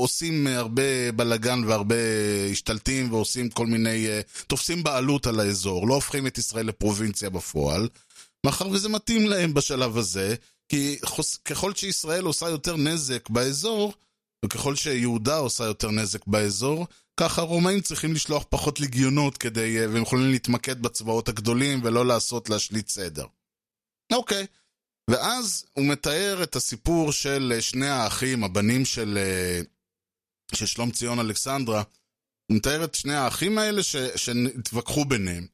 [0.00, 1.96] עושים הרבה בלאגן והרבה
[2.50, 4.06] השתלטים ועושים כל מיני...
[4.08, 7.88] אה, תופסים בעלות על האזור, לא הופכים את ישראל לפרובינציה בפועל,
[8.46, 10.34] מאחר וזה מתאים להם בשלב הזה,
[10.68, 13.94] כי חוס, ככל שישראל עושה יותר נזק באזור,
[14.44, 16.86] וככל שיהודה עושה יותר נזק באזור,
[17.20, 22.50] ככה הרומאים צריכים לשלוח פחות לגיונות כדי, אה, והם יכולים להתמקד בצבאות הגדולים ולא לעשות
[22.50, 23.26] להשליט סדר.
[24.12, 24.46] אוקיי.
[25.10, 29.60] ואז הוא מתאר את הסיפור של אה, שני האחים, הבנים של, אה,
[30.54, 31.82] של שלום ציון אלכסנדרה.
[32.50, 35.46] הוא מתאר את שני האחים האלה ש, שהתווכחו ביניהם.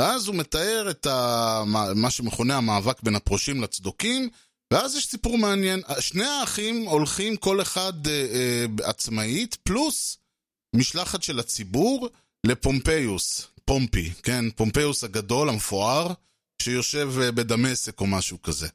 [0.00, 4.28] ואז הוא מתאר את ה, מה, מה שמכונה המאבק בין הפרושים לצדוקים,
[4.72, 5.82] ואז יש סיפור מעניין.
[6.00, 10.18] שני האחים הולכים כל אחד אה, אה, עצמאית, פלוס
[10.76, 12.08] משלחת של הציבור
[12.46, 14.50] לפומפיוס, פומפי, כן?
[14.50, 16.12] פומפיוס הגדול, המפואר,
[16.62, 18.68] שיושב אה, בדמשק או משהו כזה.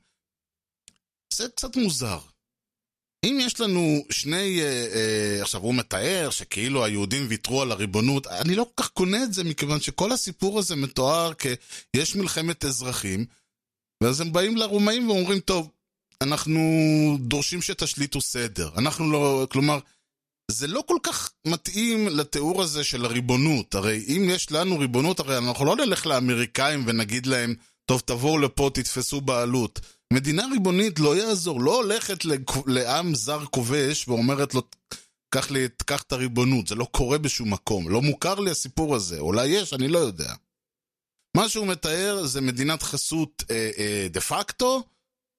[1.33, 2.19] זה קצת מוזר.
[3.25, 4.61] אם יש לנו שני...
[4.61, 9.23] אה, אה, עכשיו, הוא מתאר שכאילו היהודים ויתרו על הריבונות, אני לא כל כך קונה
[9.23, 13.25] את זה, מכיוון שכל הסיפור הזה מתואר כיש מלחמת אזרחים,
[14.03, 15.69] ואז הם באים לרומאים ואומרים, טוב,
[16.23, 16.61] אנחנו
[17.19, 18.69] דורשים שתשליטו סדר.
[18.77, 19.47] אנחנו לא...
[19.51, 19.79] כלומר,
[20.51, 23.75] זה לא כל כך מתאים לתיאור הזה של הריבונות.
[23.75, 27.55] הרי אם יש לנו ריבונות, הרי אנחנו לא נלך לאמריקאים ונגיד להם,
[27.85, 29.79] טוב, תבואו לפה, תתפסו בעלות.
[30.13, 32.25] מדינה ריבונית לא יעזור, לא הולכת
[32.67, 34.61] לעם זר כובש ואומרת לו,
[35.29, 39.19] קח, לי, קח את הריבונות, זה לא קורה בשום מקום, לא מוכר לי הסיפור הזה,
[39.19, 40.33] אולי יש, אני לא יודע.
[41.37, 44.83] מה שהוא מתאר זה מדינת חסות אה, אה, דה פקטו,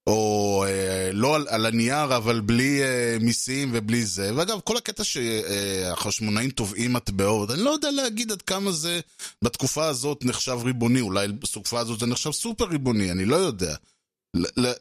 [0.08, 4.30] או אה, לא על, על הנייר, אבל בלי אה, מיסים ובלי זה.
[4.36, 9.00] ואגב, כל הקטע שהחשמונאים תובעים מטבעות, אני לא יודע להגיד עד כמה זה
[9.44, 13.76] בתקופה הזאת נחשב ריבוני, אולי בתקופה הזאת זה נחשב סופר ריבוני, אני לא יודע.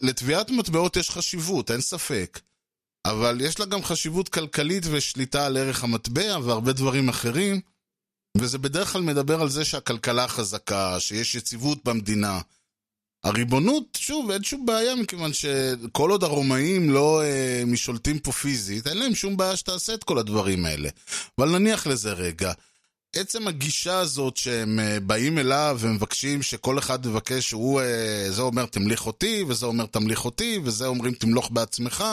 [0.02, 2.40] לתביעת מטבעות יש חשיבות, אין ספק.
[3.08, 7.62] אבל יש לה גם חשיבות כלכלית ושליטה על ערך המטבע והרבה דברים אחרים,
[8.38, 12.42] וזה בדרך כלל מדבר על זה שהכלכלה חזקה, שיש יציבות במדינה.
[13.28, 18.98] הריבונות, שוב, אין שום בעיה, מכיוון שכל עוד הרומאים לא אה, משולטים פה פיזית, אין
[18.98, 20.90] להם שום בעיה שתעשה את כל הדברים האלה.
[21.40, 22.52] אבל נניח לזה רגע.
[23.16, 29.06] עצם הגישה הזאת שהם אה, באים אליו ומבקשים שכל אחד מבקש אה, זה אומר תמליך
[29.06, 32.04] אותי, וזה אומר תמליך אותי, וזה אומרים תמלוך בעצמך,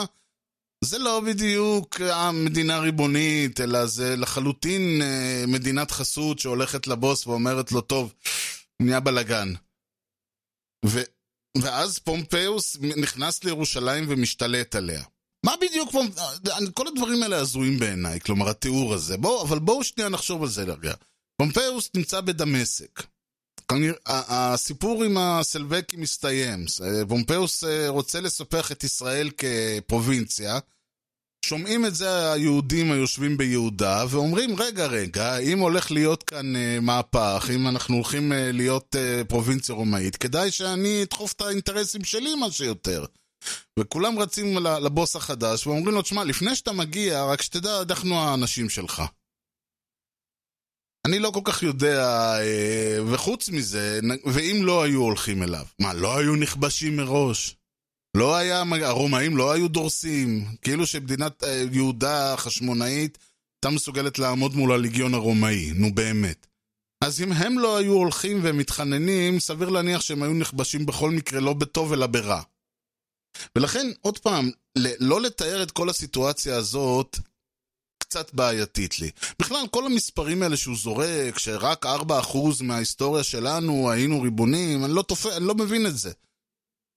[0.83, 7.71] זה לא בדיוק אה, מדינה ריבונית, אלא זה לחלוטין אה, מדינת חסות שהולכת לבוס ואומרת
[7.71, 8.13] לו, טוב,
[8.79, 9.53] נהיה בלאגן.
[10.85, 10.99] ו...
[11.57, 15.03] ואז פומפיוס נכנס לירושלים ומשתלט עליה.
[15.45, 16.39] מה בדיוק פומפיוס...
[16.73, 19.17] כל הדברים האלה הזויים בעיניי, כלומר התיאור הזה.
[19.17, 20.93] בואו, אבל בואו שנייה נחשוב על זה רגע.
[21.37, 23.03] פומפיוס נמצא בדמשק.
[24.05, 26.65] הסיפור עם הסלווקים מסתיים.
[27.07, 30.59] פומפיוס אה, רוצה לספח את ישראל כפרובינציה.
[31.47, 37.49] שומעים את זה היהודים היושבים ביהודה, ואומרים, רגע, רגע, אם הולך להיות כאן אה, מהפך,
[37.55, 42.51] אם אנחנו הולכים אה, להיות אה, פרובינציה רומאית, כדאי שאני אדחוף את האינטרסים שלי מה
[42.51, 43.05] שיותר.
[43.79, 49.03] וכולם רצים לבוס החדש, ואומרים לו, תשמע, לפני שאתה מגיע, רק שתדע, אנחנו האנשים שלך.
[51.07, 52.37] אני לא כל כך יודע,
[53.11, 57.55] וחוץ מזה, ואם לא היו הולכים אליו, מה, לא היו נכבשים מראש?
[58.15, 63.17] לא היה, הרומאים לא היו דורסים, כאילו שמדינת אה, יהודה החשמונאית
[63.55, 66.47] הייתה מסוגלת לעמוד מול הליגיון הרומאי, נו באמת.
[67.03, 71.53] אז אם הם לא היו הולכים ומתחננים, סביר להניח שהם היו נכבשים בכל מקרה, לא
[71.53, 72.41] בטוב אלא ברע.
[73.57, 74.49] ולכן, עוד פעם,
[74.99, 77.17] לא לתאר את כל הסיטואציה הזאת
[77.99, 79.09] קצת בעייתית לי.
[79.39, 81.89] בכלל, כל המספרים האלה שהוא זורק, שרק 4%
[82.61, 85.25] מההיסטוריה שלנו היינו ריבונים, אני לא, תופ...
[85.25, 86.11] אני לא מבין את זה.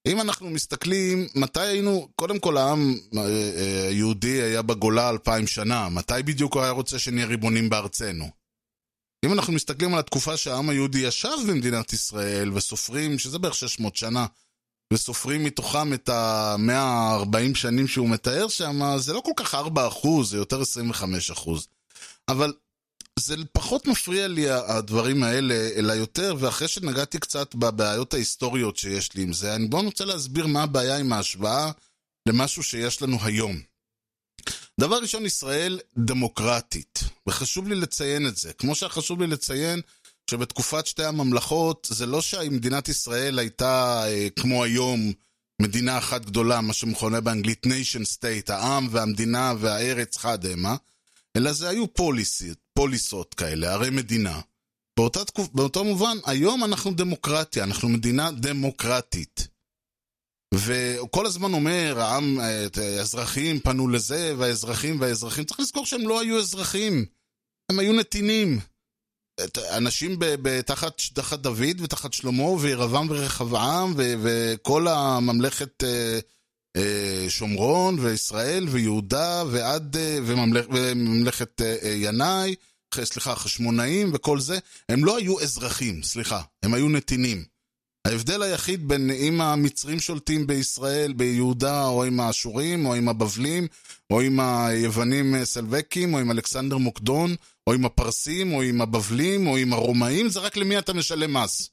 [0.07, 5.89] אם אנחנו מסתכלים, מתי היינו, קודם כל העם אה, אה, היהודי היה בגולה אלפיים שנה,
[5.89, 8.31] מתי בדיוק הוא היה רוצה שנהיה ריבונים בארצנו?
[9.25, 14.27] אם אנחנו מסתכלים על התקופה שהעם היהודי ישב במדינת ישראל, וסופרים, שזה בערך 600 שנה,
[14.93, 20.37] וסופרים מתוכם את ה-140 שנים שהוא מתאר שם, זה לא כל כך 4 אחוז, זה
[20.37, 21.69] יותר 25 אחוז.
[22.29, 22.53] אבל
[23.19, 29.23] זה פחות מפריע לי הדברים האלה, אלא יותר, ואחרי שנגעתי קצת בבעיות ההיסטוריות שיש לי
[29.23, 31.71] עם זה, אני בואו רוצה להסביר מה הבעיה עם ההשוואה
[32.29, 33.61] למשהו שיש לנו היום.
[34.81, 38.53] דבר ראשון, ישראל דמוקרטית, וחשוב לי לציין את זה.
[38.53, 39.81] כמו שחשוב לי לציין
[40.31, 45.13] שבתקופת שתי הממלכות, זה לא שמדינת ישראל הייתה אה, כמו היום
[45.63, 50.77] מדינה אחת גדולה, מה שמכונה באנגלית nation state, העם והמדינה והארץ חד המה,
[51.37, 54.41] אלא זה היו פוליסות, פוליסות כאלה, ערי מדינה.
[54.99, 55.49] באותה תקופ...
[55.55, 59.49] באותו מובן, היום אנחנו דמוקרטיה, אנחנו מדינה דמוקרטית.
[60.55, 62.39] וכל הזמן אומר, העם,
[62.77, 67.05] האזרחים פנו לזה, והאזרחים והאזרחים, צריך לזכור שהם לא היו אזרחים,
[67.71, 68.59] הם היו נתינים.
[69.77, 70.19] אנשים
[70.67, 76.19] תחת, תחת דוד ותחת שלמה וירבעם ורחבעם וכל הממלכת אה,
[77.29, 82.55] שומרון וישראל ויהודה ועד אה, וממלכ, וממלכת אה, אה, ינאי,
[82.95, 84.59] סליחה, חשמונאים וכל זה,
[84.89, 87.45] הם לא היו אזרחים, סליחה, הם היו נתינים.
[88.07, 93.67] ההבדל היחיד בין אם המצרים שולטים בישראל, ביהודה, או עם האשורים, או עם הבבלים,
[94.11, 97.35] או עם היוונים אה, סלבקים, או עם אלכסנדר מוקדון,
[97.67, 101.71] או עם הפרסים, או עם הבבלים, או עם הרומאים, זה רק למי אתה משלם מס.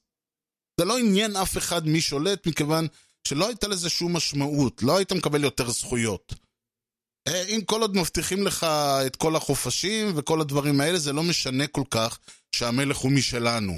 [0.80, 2.88] זה לא עניין אף אחד מי שולט, מכיוון
[3.28, 6.34] שלא הייתה לזה שום משמעות, לא היית מקבל יותר זכויות.
[7.28, 8.64] אה, אם כל עוד מבטיחים לך
[9.08, 12.20] את כל החופשים וכל הדברים האלה, זה לא משנה כל כך
[12.56, 13.74] שהמלך הוא משלנו.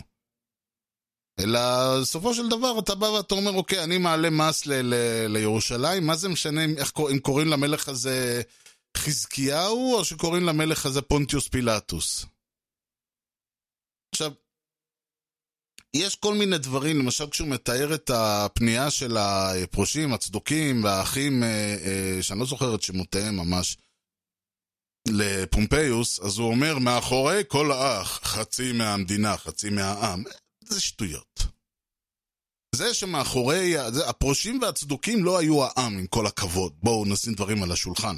[1.39, 1.60] אלא
[2.02, 6.16] בסופו של דבר אתה בא ואתה אומר, אוקיי, אני מעלה מס ל- ל- לירושלים, מה
[6.16, 8.41] זה משנה אם, איך, אם קוראים למלך הזה
[8.98, 12.26] חזקיהו, או שקוראים למלך הזה פונטיוס פילטוס.
[14.12, 14.32] עכשיו,
[15.96, 22.24] יש כל מיני דברים, למשל כשהוא מתאר את הפנייה של הפרושים, הצדוקים והאחים, אה, אה,
[22.24, 23.78] שאני לא זוכר את שמותיהם ממש,
[25.08, 30.24] לפומפיוס, אז הוא אומר, מאחורי כל האח, חצי מהמדינה, חצי מהעם.
[30.64, 31.44] זה שטויות.
[32.76, 36.74] זה שמאחורי, זה, הפרושים והצדוקים לא היו העם, עם כל הכבוד.
[36.84, 38.16] בואו נשים דברים על השולחן.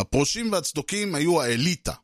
[0.00, 1.94] הפרושים והצדוקים היו האליטה.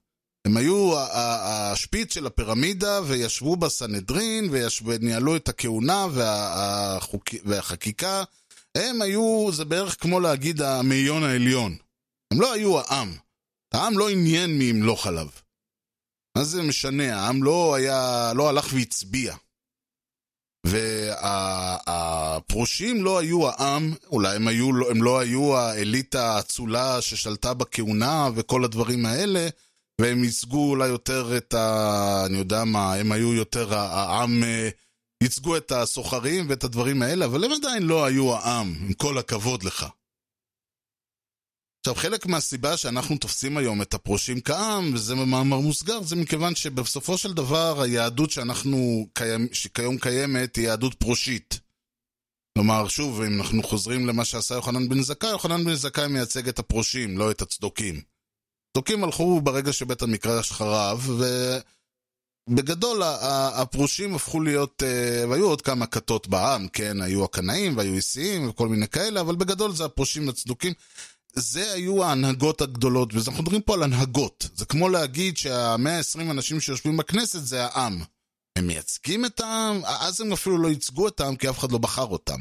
[0.46, 4.50] הם היו השפיץ של הפירמידה, וישבו בסנהדרין,
[4.84, 6.06] וניהלו את הכהונה
[7.44, 8.24] והחקיקה.
[8.74, 11.76] הם היו, זה בערך כמו להגיד המאיון העליון.
[12.32, 13.16] הם לא היו העם.
[13.74, 15.28] העם לא עניין מי ימלוך עליו.
[16.36, 17.20] מה זה משנה?
[17.20, 19.34] העם לא היה, לא הלך והצביע.
[21.86, 28.64] והפרושים לא היו העם, אולי הם, היו, הם לא היו האליטה האצולה ששלטה בכהונה וכל
[28.64, 29.48] הדברים האלה,
[30.00, 32.22] והם ייצגו אולי יותר את ה...
[32.26, 34.68] אני יודע מה, הם היו יותר העם, אה,
[35.22, 39.62] ייצגו את הסוחרים ואת הדברים האלה, אבל הם עדיין לא היו העם, עם כל הכבוד
[39.62, 39.86] לך.
[41.80, 47.18] עכשיו, חלק מהסיבה שאנחנו תופסים היום את הפרושים כעם, וזה במאמר מוסגר, זה מכיוון שבסופו
[47.18, 51.60] של דבר היהדות שאנחנו, קיימ, שכיום קיימת, היא יהדות פרושית.
[52.58, 56.58] כלומר, שוב, אם אנחנו חוזרים למה שעשה יוחנן בן זכאי, יוחנן בן זכאי מייצג את
[56.58, 58.15] הפרושים, לא את הצדוקים.
[58.76, 61.10] הצדוקים הלכו ברגע שבית המקרש חרב,
[62.48, 63.02] ובגדול
[63.54, 68.68] הפרושים הפכו להיות, אה, והיו עוד כמה כתות בעם, כן, היו הקנאים והיו איסיים וכל
[68.68, 70.72] מיני כאלה, אבל בגדול זה הפרושים הצדוקים.
[71.34, 74.48] זה היו ההנהגות הגדולות, ואנחנו מדברים פה על הנהגות.
[74.54, 78.00] זה כמו להגיד שהמאה ה-20 אנשים שיושבים בכנסת זה העם.
[78.56, 81.78] הם מייצגים את העם, אז הם אפילו לא ייצגו את העם כי אף אחד לא
[81.78, 82.38] בחר אותם.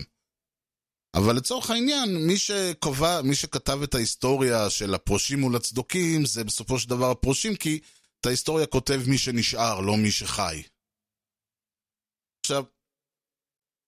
[1.16, 6.80] אבל לצורך העניין, מי שקובע, מי שכתב את ההיסטוריה של הפרושים מול הצדוקים, זה בסופו
[6.80, 7.80] של דבר הפרושים, כי
[8.22, 10.61] את ההיסטוריה כותב מי שנשאר, לא מי שחי.
[12.45, 12.63] עכשיו,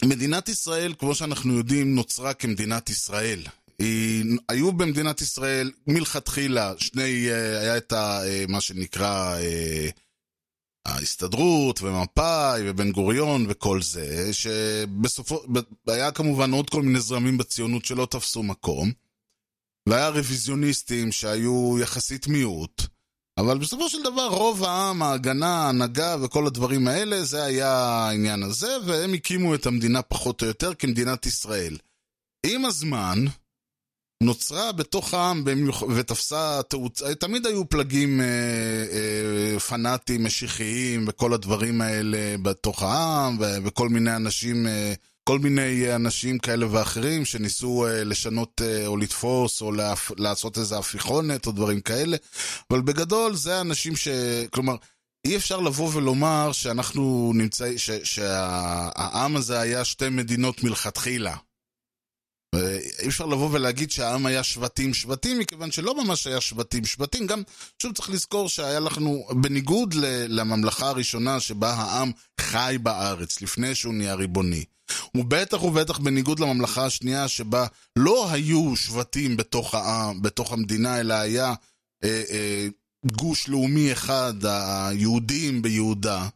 [0.05, 3.43] מדינת ישראל, כמו שאנחנו יודעים, נוצרה כמדינת ישראל.
[3.80, 9.89] היא, היו במדינת ישראל מלכתחילה שני, אה, היה את ה, אה, מה שנקרא אה,
[10.88, 15.41] ההסתדרות ומפא"י ובן גוריון וכל זה, שבסופו,
[15.88, 18.91] היה כמובן עוד כל מיני זרמים בציונות שלא תפסו מקום,
[19.89, 22.81] והיה רוויזיוניסטים שהיו יחסית מיעוט,
[23.38, 28.77] אבל בסופו של דבר רוב העם, ההגנה, ההנהגה וכל הדברים האלה, זה היה העניין הזה,
[28.85, 31.77] והם הקימו את המדינה פחות או יותר כמדינת ישראל.
[32.45, 33.25] עם הזמן,
[34.24, 35.43] נוצרה בתוך העם
[35.95, 43.57] ותפסה תאוצה, תמיד היו פלגים אה, אה, פנאטים, משיחיים וכל הדברים האלה בתוך העם, ו-
[43.63, 44.93] וכל מיני אנשים, אה,
[45.24, 50.78] כל מיני אנשים כאלה ואחרים שניסו אה, לשנות אה, או לתפוס או להפ- לעשות איזה
[50.78, 52.18] הפיכונת או דברים כאלה,
[52.72, 54.07] אבל בגדול זה אנשים ש...
[54.49, 54.76] כלומר,
[55.26, 61.36] אי אפשר לבוא ולומר שאנחנו נמצאים, שהעם הזה היה שתי מדינות מלכתחילה.
[62.56, 67.28] אי אפשר לבוא ולהגיד שהעם היה שבטים שבטים, מכיוון שלא ממש היה שבטים שבטים.
[67.28, 67.41] גם,
[67.82, 69.93] שוב צריך לזכור שהיה לנו, בניגוד
[70.28, 74.64] לממלכה הראשונה שבה העם חי בארץ, לפני שהוא נהיה ריבוני.
[75.16, 81.54] ובטח ובטח בניגוד לממלכה השנייה שבה לא היו שבטים בתוך העם, בתוך המדינה, אלא היה
[82.04, 82.68] אה, אה,
[83.06, 86.28] גוש לאומי אחד, היהודים ביהודה.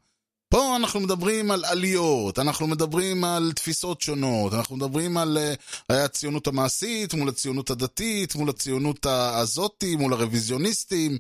[0.52, 6.48] פה אנחנו מדברים על עליות, אנחנו מדברים על תפיסות שונות, אנחנו מדברים על uh, הציונות
[6.48, 11.18] המעשית מול הציונות הדתית, מול הציונות הזאתי, מול הרוויזיוניסטים,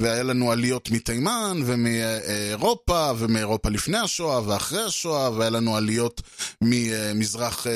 [0.00, 6.22] והיה לנו עליות מתימן ומאירופה, ומאירופה לפני השואה ואחרי השואה, והיה לנו עליות
[6.60, 7.68] ממזרח, uh,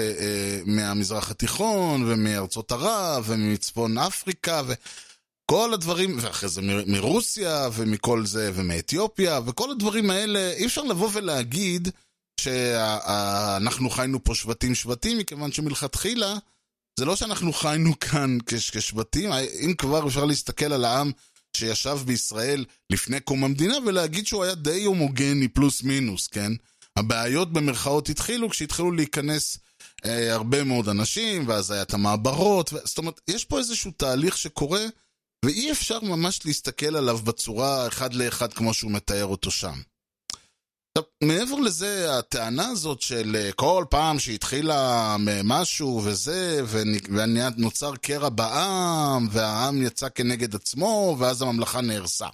[0.67, 4.73] מהמזרח התיכון, ומארצות ערב, ומצפון אפריקה, ו...
[5.51, 11.89] כל הדברים, ואחרי זה מרוסיה ומכל זה, ומאתיופיה, וכל הדברים האלה, אי אפשר לבוא ולהגיד
[12.41, 16.37] שאנחנו חיינו פה שבטים שבטים, מכיוון שמלכתחילה,
[16.99, 21.11] זה לא שאנחנו חיינו כאן כשבטים, אם כבר אפשר להסתכל על העם
[21.57, 26.53] שישב בישראל לפני קום המדינה ולהגיד שהוא היה די הומוגני פלוס מינוס, כן?
[26.97, 29.59] הבעיות במרכאות התחילו כשהתחילו להיכנס
[30.05, 32.77] אה, הרבה מאוד אנשים, ואז היה את המעברות, ו...
[32.85, 34.87] זאת אומרת, יש פה איזשהו תהליך שקורה
[35.45, 39.81] ואי אפשר ממש להסתכל עליו בצורה אחד לאחד כמו שהוא מתאר אותו שם.
[40.99, 46.63] עכשיו, מעבר לזה, הטענה הזאת של אה, כל פעם שהתחילה משהו וזה,
[47.11, 52.27] ונוצר קרע בעם, והעם יצא כנגד עצמו, ואז הממלכה נהרסה.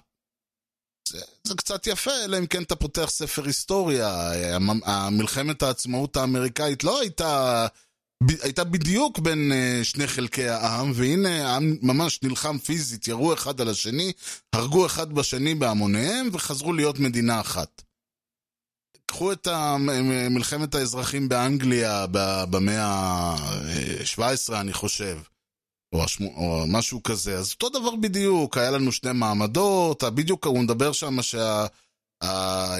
[1.09, 4.31] זה, זה קצת יפה, אלא אם כן אתה פותח ספר היסטוריה.
[5.11, 7.67] מלחמת העצמאות האמריקאית לא הייתה
[8.41, 13.69] הייתה בדיוק בין uh, שני חלקי העם, והנה העם ממש נלחם פיזית, ירו אחד על
[13.69, 14.11] השני,
[14.53, 17.81] הרגו אחד בשני בהמוניהם, וחזרו להיות מדינה אחת.
[19.05, 19.47] קחו את
[20.29, 22.05] מלחמת האזרחים באנגליה
[22.49, 25.17] במאה ה-17, אני חושב,
[25.93, 27.37] או, השמו, או משהו כזה.
[27.37, 31.65] אז אותו דבר בדיוק, היה לנו שני מעמדות, בדיוק הוא מדבר שם שה...
[32.23, 32.77] אה,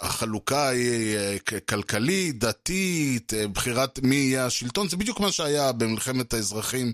[0.00, 1.36] החלוקה היא אה,
[1.68, 6.92] כלכלית, דתית, אה, בחירת מי יהיה השלטון, זה בדיוק מה שהיה במלחמת האזרחים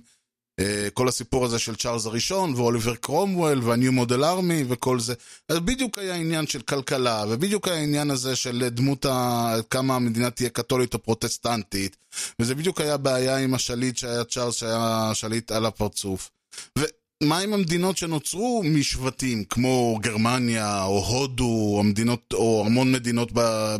[0.94, 5.14] כל הסיפור הזה של צ'ארלס הראשון ואוליבר קרומוול והניו מודל ארמי וכל זה.
[5.48, 9.54] אז בדיוק היה עניין של כלכלה, ובדיוק היה העניין הזה של דמות ה...
[9.70, 11.96] כמה המדינה תהיה קתולית או פרוטסטנטית,
[12.38, 16.30] וזה בדיוק היה בעיה עם השליט שהיה צ'ארלס שהיה שליט על הפרצוף.
[17.22, 23.28] ומה עם המדינות שנוצרו משבטים, כמו גרמניה, או הודו, או, מדינות, או המון מדינות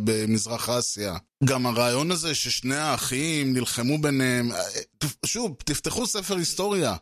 [0.03, 1.17] במזרח אסיה?
[1.43, 4.59] גם הרעיון הזה ששני האחים נלחמו ביניהם, אה,
[5.25, 6.95] שוב, תפתחו ספר היסטוריה.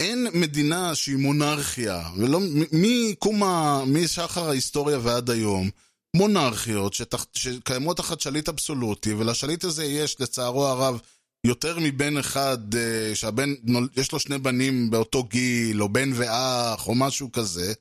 [0.00, 2.40] אין מדינה שהיא מונרכיה, ולא,
[2.72, 3.42] מקום.
[3.86, 5.70] משחר ההיסטוריה ועד היום,
[6.16, 11.00] מונרכיות שתח, שקיימות תחת שליט אבסולוטי, ולשליט הזה יש, לצערו הרב,
[11.44, 13.54] יותר מבן אחד, אה, שהבן,
[13.96, 17.72] יש לו שני בנים באותו גיל, או בן ואח, או משהו כזה.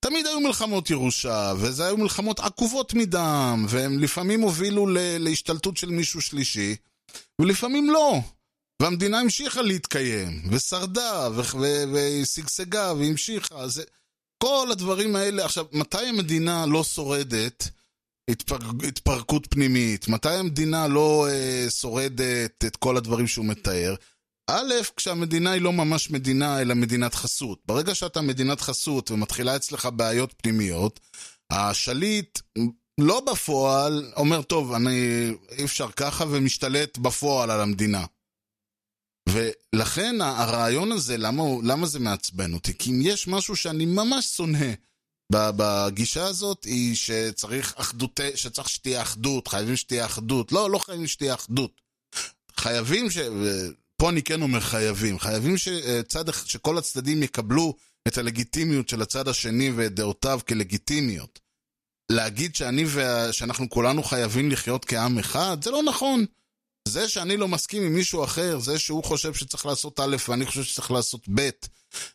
[0.00, 4.86] תמיד היו מלחמות ירושה, וזה היו מלחמות עקובות מדם, והם לפעמים הובילו
[5.18, 6.76] להשתלטות של מישהו שלישי,
[7.40, 8.20] ולפעמים לא.
[8.82, 11.28] והמדינה המשיכה להתקיים, ושרדה,
[11.92, 13.68] ושגשגה, והמשיכה.
[13.68, 13.82] זה...
[14.38, 17.68] כל הדברים האלה, עכשיו, מתי המדינה לא שורדת.
[18.30, 20.08] התפרקות פנימית?
[20.08, 23.94] מתי המדינה לא אה, שורדת את כל הדברים שהוא מתאר?
[24.50, 27.62] א', כשהמדינה היא לא ממש מדינה, אלא מדינת חסות.
[27.66, 31.00] ברגע שאתה מדינת חסות ומתחילה אצלך בעיות פנימיות,
[31.50, 32.38] השליט
[33.00, 38.04] לא בפועל אומר, טוב, אני אי אפשר ככה, ומשתלט בפועל על המדינה.
[39.28, 42.78] ולכן הרעיון הזה, למה, למה זה מעצבן אותי?
[42.78, 44.72] כי אם יש משהו שאני ממש שונא
[45.32, 50.52] בגישה הזאת, היא שצריך אחדות, שצריך שתהיה אחדות, חייבים שתהיה אחדות.
[50.52, 51.80] לא, לא חייבים שתהיה אחדות.
[52.56, 53.18] חייבים ש...
[53.96, 55.18] פה אני כן אומר חייבים.
[55.18, 57.74] חייבים שצד, שכל הצדדים יקבלו
[58.08, 61.38] את הלגיטימיות של הצד השני ואת דעותיו כלגיטימיות.
[62.12, 63.32] להגיד שאני וה...
[63.32, 66.26] שאנחנו כולנו חייבים לחיות כעם אחד, זה לא נכון.
[66.88, 70.62] זה שאני לא מסכים עם מישהו אחר, זה שהוא חושב שצריך לעשות א' ואני חושב
[70.62, 71.50] שצריך לעשות ב',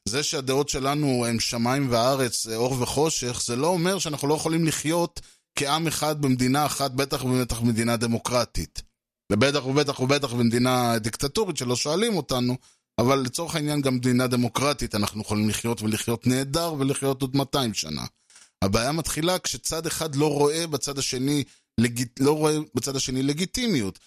[0.06, 5.22] זה שהדעות שלנו הם שמיים וארץ, אור וחושך, זה לא אומר שאנחנו לא יכולים לחיות
[5.56, 8.82] כעם אחד במדינה אחת, בטח ובטח במדינה דמוקרטית.
[9.32, 12.58] ובטח ובטח ובטח במדינה דיקטטורית שלא שואלים אותנו,
[13.00, 18.06] אבל לצורך העניין גם במדינה דמוקרטית אנחנו יכולים לחיות ולחיות נהדר ולחיות עוד 200 שנה.
[18.62, 21.44] הבעיה מתחילה כשצד אחד לא רואה בצד השני.
[22.20, 24.00] לא רואה בצד השני לגיטימיות.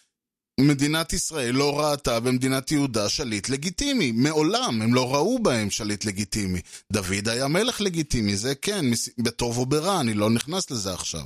[0.61, 4.13] מדינת ישראל לא ראתה במדינת יהודה שליט לגיטימי.
[4.13, 6.61] מעולם הם לא ראו בהם שליט לגיטימי.
[6.93, 8.85] דוד היה מלך לגיטימי, זה כן,
[9.19, 11.25] בטוב או ברע, אני לא נכנס לזה עכשיו.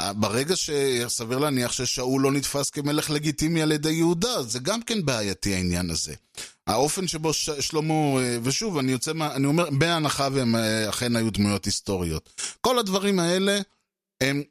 [0.00, 5.54] ברגע שסביר להניח ששאול לא נתפס כמלך לגיטימי על ידי יהודה, זה גם כן בעייתי
[5.54, 6.14] העניין הזה.
[6.66, 7.50] האופן שבו ש...
[7.50, 7.94] שלמה,
[8.42, 9.34] ושוב, אני יוצא מה...
[9.34, 10.56] אני אומר, בהנחה והם
[10.88, 12.42] אכן היו דמויות היסטוריות.
[12.60, 13.60] כל הדברים האלה
[14.20, 14.42] הם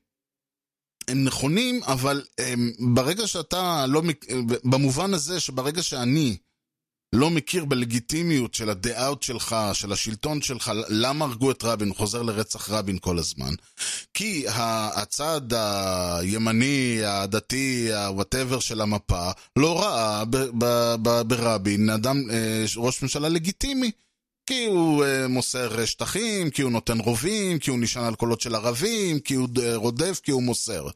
[1.08, 4.01] הם נכונים, אבל הם, ברגע שאתה לא,
[4.64, 6.38] במובן הזה שברגע שאני
[7.14, 12.22] לא מכיר בלגיטימיות של הדעות שלך, של השלטון שלך, למה הרגו את רבין, הוא חוזר
[12.22, 13.54] לרצח רבין כל הזמן.
[14.14, 14.45] כי
[14.95, 20.24] הצד הימני, הדתי, ה-whatever של המפה, לא ראה
[21.24, 22.24] ברבין אדם,
[22.78, 23.91] ראש ממשלה לגיטימי.
[24.46, 28.56] כי הוא uh, מוסר שטחים, כי הוא נותן רובים, כי הוא נשען על קולות של
[28.56, 30.88] ערבים, כי הוא רודף, כי הוא מוסר.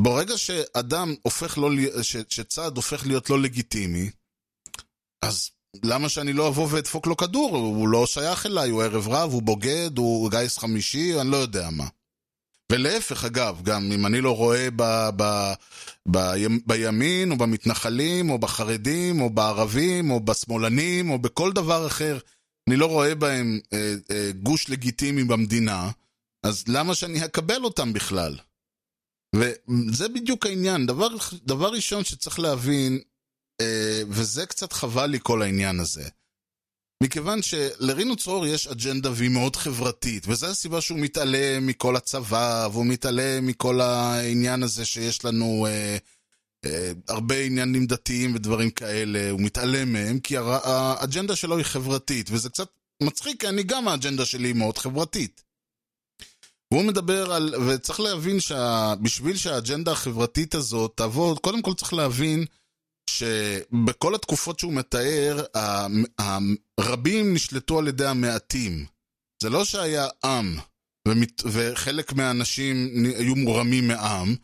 [0.00, 1.70] ברגע שאדם הופך לא,
[2.02, 4.10] ש, שצד הופך להיות לא לגיטימי,
[5.22, 5.50] אז
[5.82, 7.56] למה שאני לא אבוא ואדפוק לו כדור?
[7.56, 11.70] הוא לא שייך אליי, הוא ערב רב, הוא בוגד, הוא גיס חמישי, אני לא יודע
[11.70, 11.86] מה.
[12.72, 14.82] ולהפך, אגב, גם אם אני לא רואה ב,
[15.16, 15.52] ב,
[16.10, 16.18] ב,
[16.66, 22.18] בימין, או במתנחלים, או בחרדים, או בערבים, או בשמאלנים, או בכל דבר אחר,
[22.68, 25.90] אני לא רואה בהם אה, אה, גוש לגיטימי במדינה,
[26.42, 28.38] אז למה שאני אקבל אותם בכלל?
[29.36, 30.86] וזה בדיוק העניין.
[30.86, 31.08] דבר,
[31.44, 33.00] דבר ראשון שצריך להבין,
[33.60, 36.08] אה, וזה קצת חבל לי כל העניין הזה.
[37.02, 42.86] מכיוון שלרינו צרור יש אג'נדה והיא מאוד חברתית, וזו הסיבה שהוא מתעלם מכל הצבא, והוא
[42.86, 45.96] מתעלם מכל העניין הזה שיש לנו אה,
[47.08, 52.68] הרבה עניינים דתיים ודברים כאלה, הוא מתעלם מהם, כי האג'נדה שלו היא חברתית, וזה קצת
[53.02, 55.42] מצחיק, כי אני גם האג'נדה שלי היא מאוד חברתית.
[56.72, 62.44] והוא מדבר על, וצריך להבין שבשביל שהאג'נדה החברתית הזאת תעבוד, קודם כל צריך להבין
[63.10, 65.44] שבכל התקופות שהוא מתאר,
[66.78, 68.86] הרבים נשלטו על ידי המעטים.
[69.42, 70.58] זה לא שהיה עם,
[71.44, 74.36] וחלק מהאנשים היו מורמים מעם,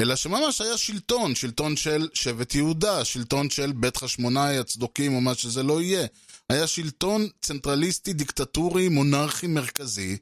[0.00, 5.34] אלא שממש היה שלטון, שלטון של שבט יהודה, שלטון של בית חשמונאי, הצדוקים או מה
[5.34, 6.06] שזה לא יהיה.
[6.50, 10.16] היה שלטון צנטרליסטי, דיקטטורי, מונרכי מרכזי,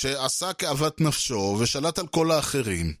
[0.00, 2.94] שעשה כאוות נפשו ושלט על כל האחרים.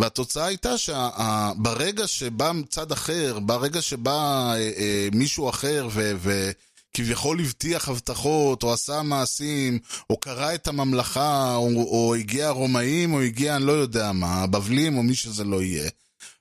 [0.00, 4.12] והתוצאה הייתה שברגע שבא צד אחר, ברגע שבא
[4.54, 6.50] אה, אה, מישהו אחר ו...
[6.96, 9.78] וכביכול הבטיח הבטחות, או עשה מעשים,
[10.10, 14.98] או קרא את הממלכה, או, או הגיע הרומאים, או הגיע אני לא יודע מה, הבבלים,
[14.98, 15.90] או מי שזה לא יהיה.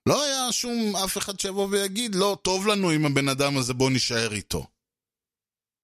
[0.06, 3.90] לא היה שום אף אחד שיבוא ויגיד, לא, טוב לנו עם הבן אדם הזה, בוא
[3.90, 4.66] נישאר איתו.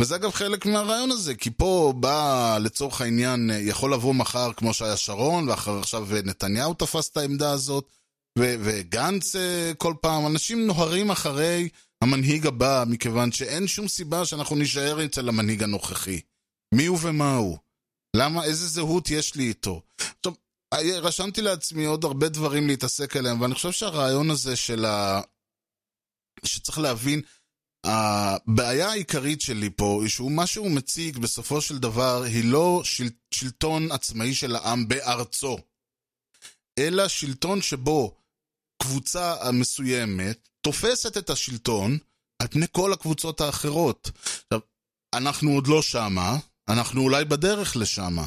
[0.01, 4.97] וזה אגב חלק מהרעיון הזה, כי פה בא לצורך העניין, יכול לבוא מחר כמו שהיה
[4.97, 7.85] שרון, ועכשיו נתניהו תפס את העמדה הזאת,
[8.39, 11.69] ו- וגנץ אה, כל פעם, אנשים נוהרים אחרי
[12.01, 16.21] המנהיג הבא, מכיוון שאין שום סיבה שאנחנו נישאר אצל המנהיג הנוכחי.
[16.73, 17.57] מי הוא ומה הוא?
[18.15, 19.81] למה, איזה זהות יש לי איתו?
[20.21, 20.37] טוב,
[20.73, 25.21] רשמתי לעצמי עוד הרבה דברים להתעסק עליהם, ואני חושב שהרעיון הזה של ה...
[26.43, 27.21] שצריך להבין,
[27.83, 33.09] הבעיה העיקרית שלי פה היא שהוא מה שהוא מציג בסופו של דבר היא לא של,
[33.33, 35.57] שלטון עצמאי של העם בארצו,
[36.79, 38.20] אלא שלטון שבו
[38.81, 41.97] קבוצה מסוימת תופסת את השלטון
[42.41, 44.11] על פני כל הקבוצות האחרות.
[44.43, 44.59] עכשיו,
[45.13, 46.37] אנחנו עוד לא שמה,
[46.69, 48.25] אנחנו אולי בדרך לשמה.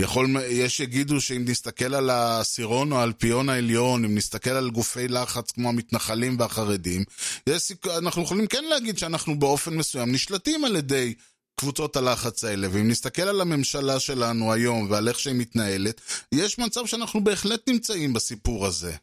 [0.00, 5.50] יכול, יש שיגידו שאם נסתכל על העשירון או האלפיון העליון, אם נסתכל על גופי לחץ
[5.50, 7.04] כמו המתנחלים והחרדים,
[7.46, 11.14] יש, אנחנו יכולים כן להגיד שאנחנו באופן מסוים נשלטים על ידי
[11.60, 16.00] קבוצות הלחץ האלה, ואם נסתכל על הממשלה שלנו היום ועל איך שהיא מתנהלת,
[16.34, 18.96] יש מצב שאנחנו בהחלט נמצאים בסיפור הזה.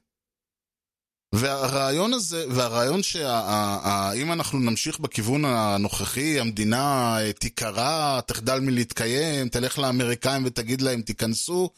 [1.38, 10.45] והרעיון הזה, והרעיון שאם אנחנו נמשיך בכיוון הנוכחי, המדינה אה, תיקרע, תחדל מלהתקיים, תלך לאמריקאים
[10.45, 11.69] ותגיד להם תיכנסו,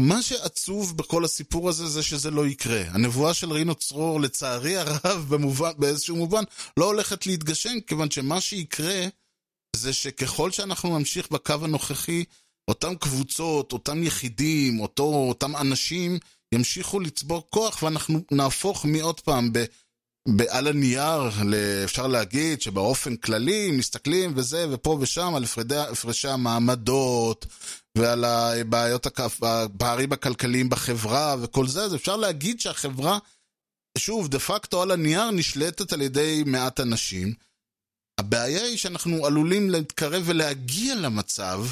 [0.00, 2.82] מה שעצוב בכל הסיפור הזה זה שזה לא יקרה.
[2.88, 6.42] הנבואה של רינו צרור, לצערי הרב, במובן, באיזשהו מובן,
[6.76, 9.06] לא הולכת להתגשם, כיוון שמה שיקרה
[9.76, 12.24] זה שככל שאנחנו נמשיך בקו הנוכחי,
[12.68, 16.18] אותם קבוצות, אותם יחידים, אותו, אותם אנשים,
[16.52, 19.64] ימשיכו לצבור כוח ואנחנו נהפוך מעוד פעם ב...
[20.48, 21.22] על הנייר,
[21.84, 25.44] אפשר להגיד שבאופן כללי מסתכלים וזה ופה ושם על
[25.90, 27.46] הפרשי המעמדות
[27.98, 29.06] ועל הבעיות,
[29.42, 33.18] הפערים הכלכליים בחברה וכל זה, אז אפשר להגיד שהחברה,
[33.98, 37.34] שוב, דה פקטו על הנייר נשלטת על ידי מעט אנשים.
[38.20, 41.64] הבעיה היא שאנחנו עלולים להתקרב ולהגיע למצב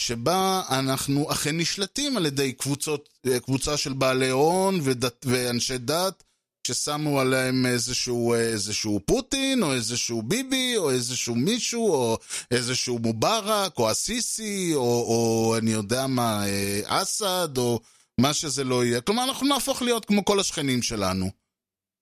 [0.00, 3.08] שבה אנחנו אכן נשלטים על ידי קבוצות,
[3.44, 6.22] קבוצה של בעלי הון ודת, ואנשי דת
[6.66, 12.18] ששמו עליהם איזשהו, איזשהו פוטין, או איזשהו ביבי, או איזשהו מישהו, או
[12.50, 16.44] איזשהו מובארק, או אסיסי, או, או אני יודע מה,
[16.84, 17.80] אסד, או
[18.18, 19.00] מה שזה לא יהיה.
[19.00, 21.41] כלומר, אנחנו נהפוך להיות כמו כל השכנים שלנו.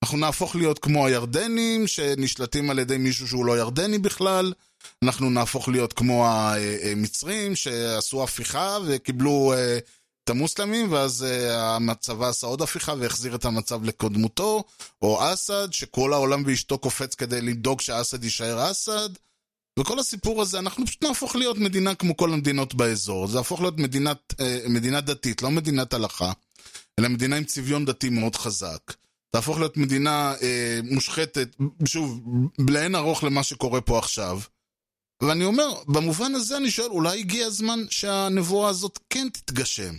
[0.03, 4.53] אנחנו נהפוך להיות כמו הירדנים, שנשלטים על ידי מישהו שהוא לא ירדני בכלל.
[5.03, 9.79] אנחנו נהפוך להיות כמו המצרים שעשו הפיכה וקיבלו אה,
[10.25, 14.65] את המוסלמים, ואז אה, הצבא עשה עוד הפיכה והחזיר את המצב לקודמותו,
[15.03, 19.11] או אסד, שכל העולם ואשתו קופץ כדי לדאוג שאסד יישאר אסד.
[19.79, 23.27] וכל הסיפור הזה, אנחנו פשוט נהפוך להיות מדינה כמו כל המדינות באזור.
[23.27, 26.33] זה יהפוך להיות מדינת, אה, מדינה דתית, לא מדינת הלכה,
[26.99, 28.93] אלא מדינה עם צביון דתי מאוד חזק.
[29.31, 32.21] תהפוך להיות מדינה אה, מושחתת, שוב,
[32.71, 34.41] לאין ארוך למה שקורה פה עכשיו.
[35.23, 39.95] ואני אומר, במובן הזה אני שואל, אולי הגיע הזמן שהנבואה הזאת כן תתגשם.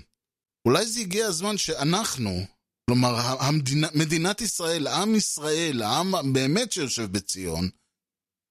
[0.67, 2.45] אולי זה הגיע הזמן שאנחנו,
[2.89, 7.69] כלומר, המדינה, מדינת ישראל, עם ישראל, העם באמת שיושב בציון,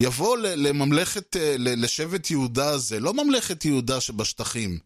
[0.02, 4.78] יבוא לממלכת, לשבט יהודה הזה, לא ממלכת יהודה שבשטחים,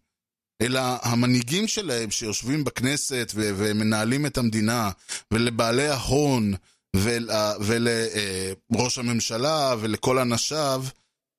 [0.63, 4.91] אלא המנהיגים שלהם שיושבים בכנסת ו- ומנהלים את המדינה,
[5.31, 6.55] ולבעלי ההון,
[6.97, 7.31] ול-
[7.61, 10.85] ולראש הממשלה ולכל אנשיו,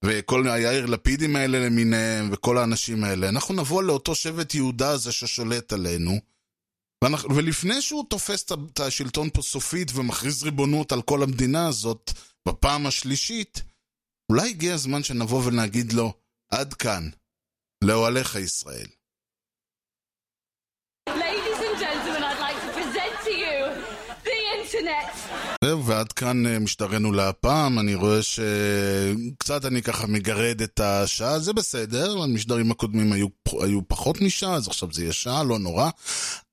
[0.06, 3.30] וכל היאיר לפידים האלה למיניהם, וכל האנשים האלה.
[3.30, 6.20] אנחנו נבוא לאותו שבט יהודה הזה ששולט עלינו,
[7.04, 12.12] ואנחנו, ולפני שהוא תופס את השלטון פה סופית ומכריז ריבונות על כל המדינה הזאת,
[12.48, 13.62] בפעם השלישית,
[14.32, 16.14] אולי הגיע הזמן שנבוא ונגיד לו,
[16.52, 17.10] עד כאן,
[17.84, 18.88] לאוהליך ישראל.
[25.64, 31.54] זהו, ועד כאן אה, משטרנו להפעם, אני רואה שקצת אני ככה מגרד את השעה, זה
[31.54, 33.28] בסדר, המשדרים הקודמים היו,
[33.62, 35.90] היו פחות משעה, אז עכשיו זה יהיה שעה, לא נורא.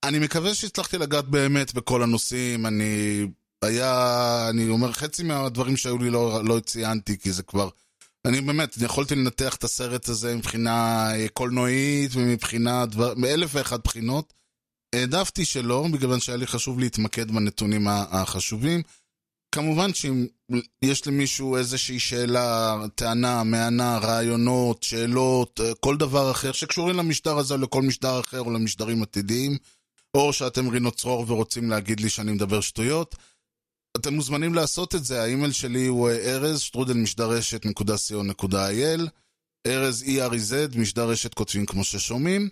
[0.04, 3.26] אני מקווה שהצלחתי לגעת באמת בכל הנושאים, אני...
[3.62, 7.68] היה, אני אומר, חצי מהדברים שהיו לי לא, לא ציינתי, כי זה כבר...
[8.24, 13.12] אני באמת, יכולתי לנתח את הסרט הזה מבחינה אה, קולנועית ומבחינה דבר...
[13.16, 14.32] מאלף ואחת בחינות.
[14.94, 18.82] העדפתי שלא, בגלל שהיה לי חשוב להתמקד בנתונים החשובים.
[19.54, 20.26] כמובן שאם
[20.82, 27.58] יש למישהו איזושהי שאלה, טענה, מענה, רעיונות, שאלות, כל דבר אחר שקשורים למשטר הזה או
[27.58, 29.56] לכל משטר אחר או למשטרים עתידיים,
[30.16, 33.16] או שאתם רינו צרור ורוצים להגיד לי שאני מדבר שטויות.
[33.96, 38.68] אתם מוזמנים לעשות את זה, האימייל שלי הוא אה, ארז, שטרודל משדרשת נקודה סיון נקודה
[38.68, 39.08] אייל.
[39.66, 42.48] ארז E-R-E-Z, משדרשת כותבים כמו ששומעים.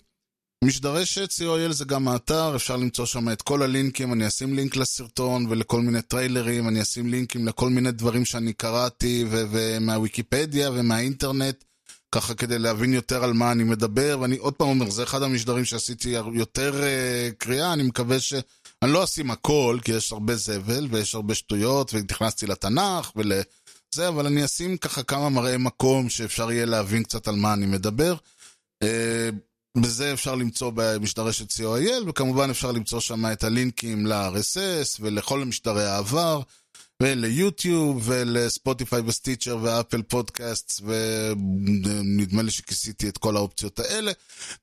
[0.64, 5.46] משדרשת, co.il זה גם האתר, אפשר למצוא שם את כל הלינקים, אני אשים לינק לסרטון
[5.48, 11.64] ולכל מיני טריילרים, אני אשים לינקים לכל מיני דברים שאני קראתי ומהוויקיפדיה ומהאינטרנט,
[12.12, 15.64] ככה כדי להבין יותר על מה אני מדבר, ואני עוד פעם אומר, זה אחד המשדרים
[15.64, 18.34] שעשיתי יותר uh, קריאה, אני מקווה ש...
[18.82, 23.32] אני לא אשים הכל, כי יש הרבה זבל ויש הרבה שטויות, ונכנסתי לתנ"ך ול...
[23.94, 27.66] זה, אבל אני אשים ככה כמה מראי מקום שאפשר יהיה להבין קצת על מה אני
[27.66, 28.14] מדבר.
[28.82, 29.30] אה,
[29.76, 36.40] בזה אפשר למצוא במשדרשת co.il, וכמובן אפשר למצוא שם את הלינקים ל-RSS ולכל משדרי העבר,
[37.02, 44.12] וליוטיוב, ולספוטיפיי וסטיצ'ר ואפל פודקאסט, ונדמה לי שכיסיתי את כל האופציות האלה.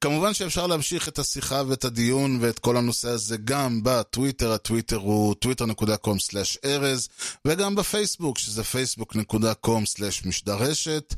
[0.02, 5.36] כמובן שאפשר להמשיך את השיחה ואת הדיון ואת כל הנושא הזה גם בטוויטר, הטוויטר הוא
[5.46, 7.08] twitter.com/ארז,
[7.48, 11.14] וגם בפייסבוק, שזה facebook.com/משדרשת.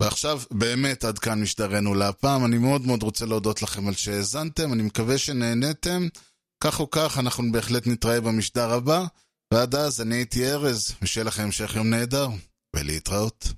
[0.00, 4.82] ועכשיו באמת עד כאן משדרנו להפעם, אני מאוד מאוד רוצה להודות לכם על שהאזנתם, אני
[4.82, 6.08] מקווה שנהניתם.
[6.64, 9.04] כך או כך, אנחנו בהחלט נתראה במשדר הבא,
[9.52, 12.28] ועד אז אני הייתי ארז, ושיהיה לכם המשך יום נהדר,
[12.76, 13.48] ולהתראות.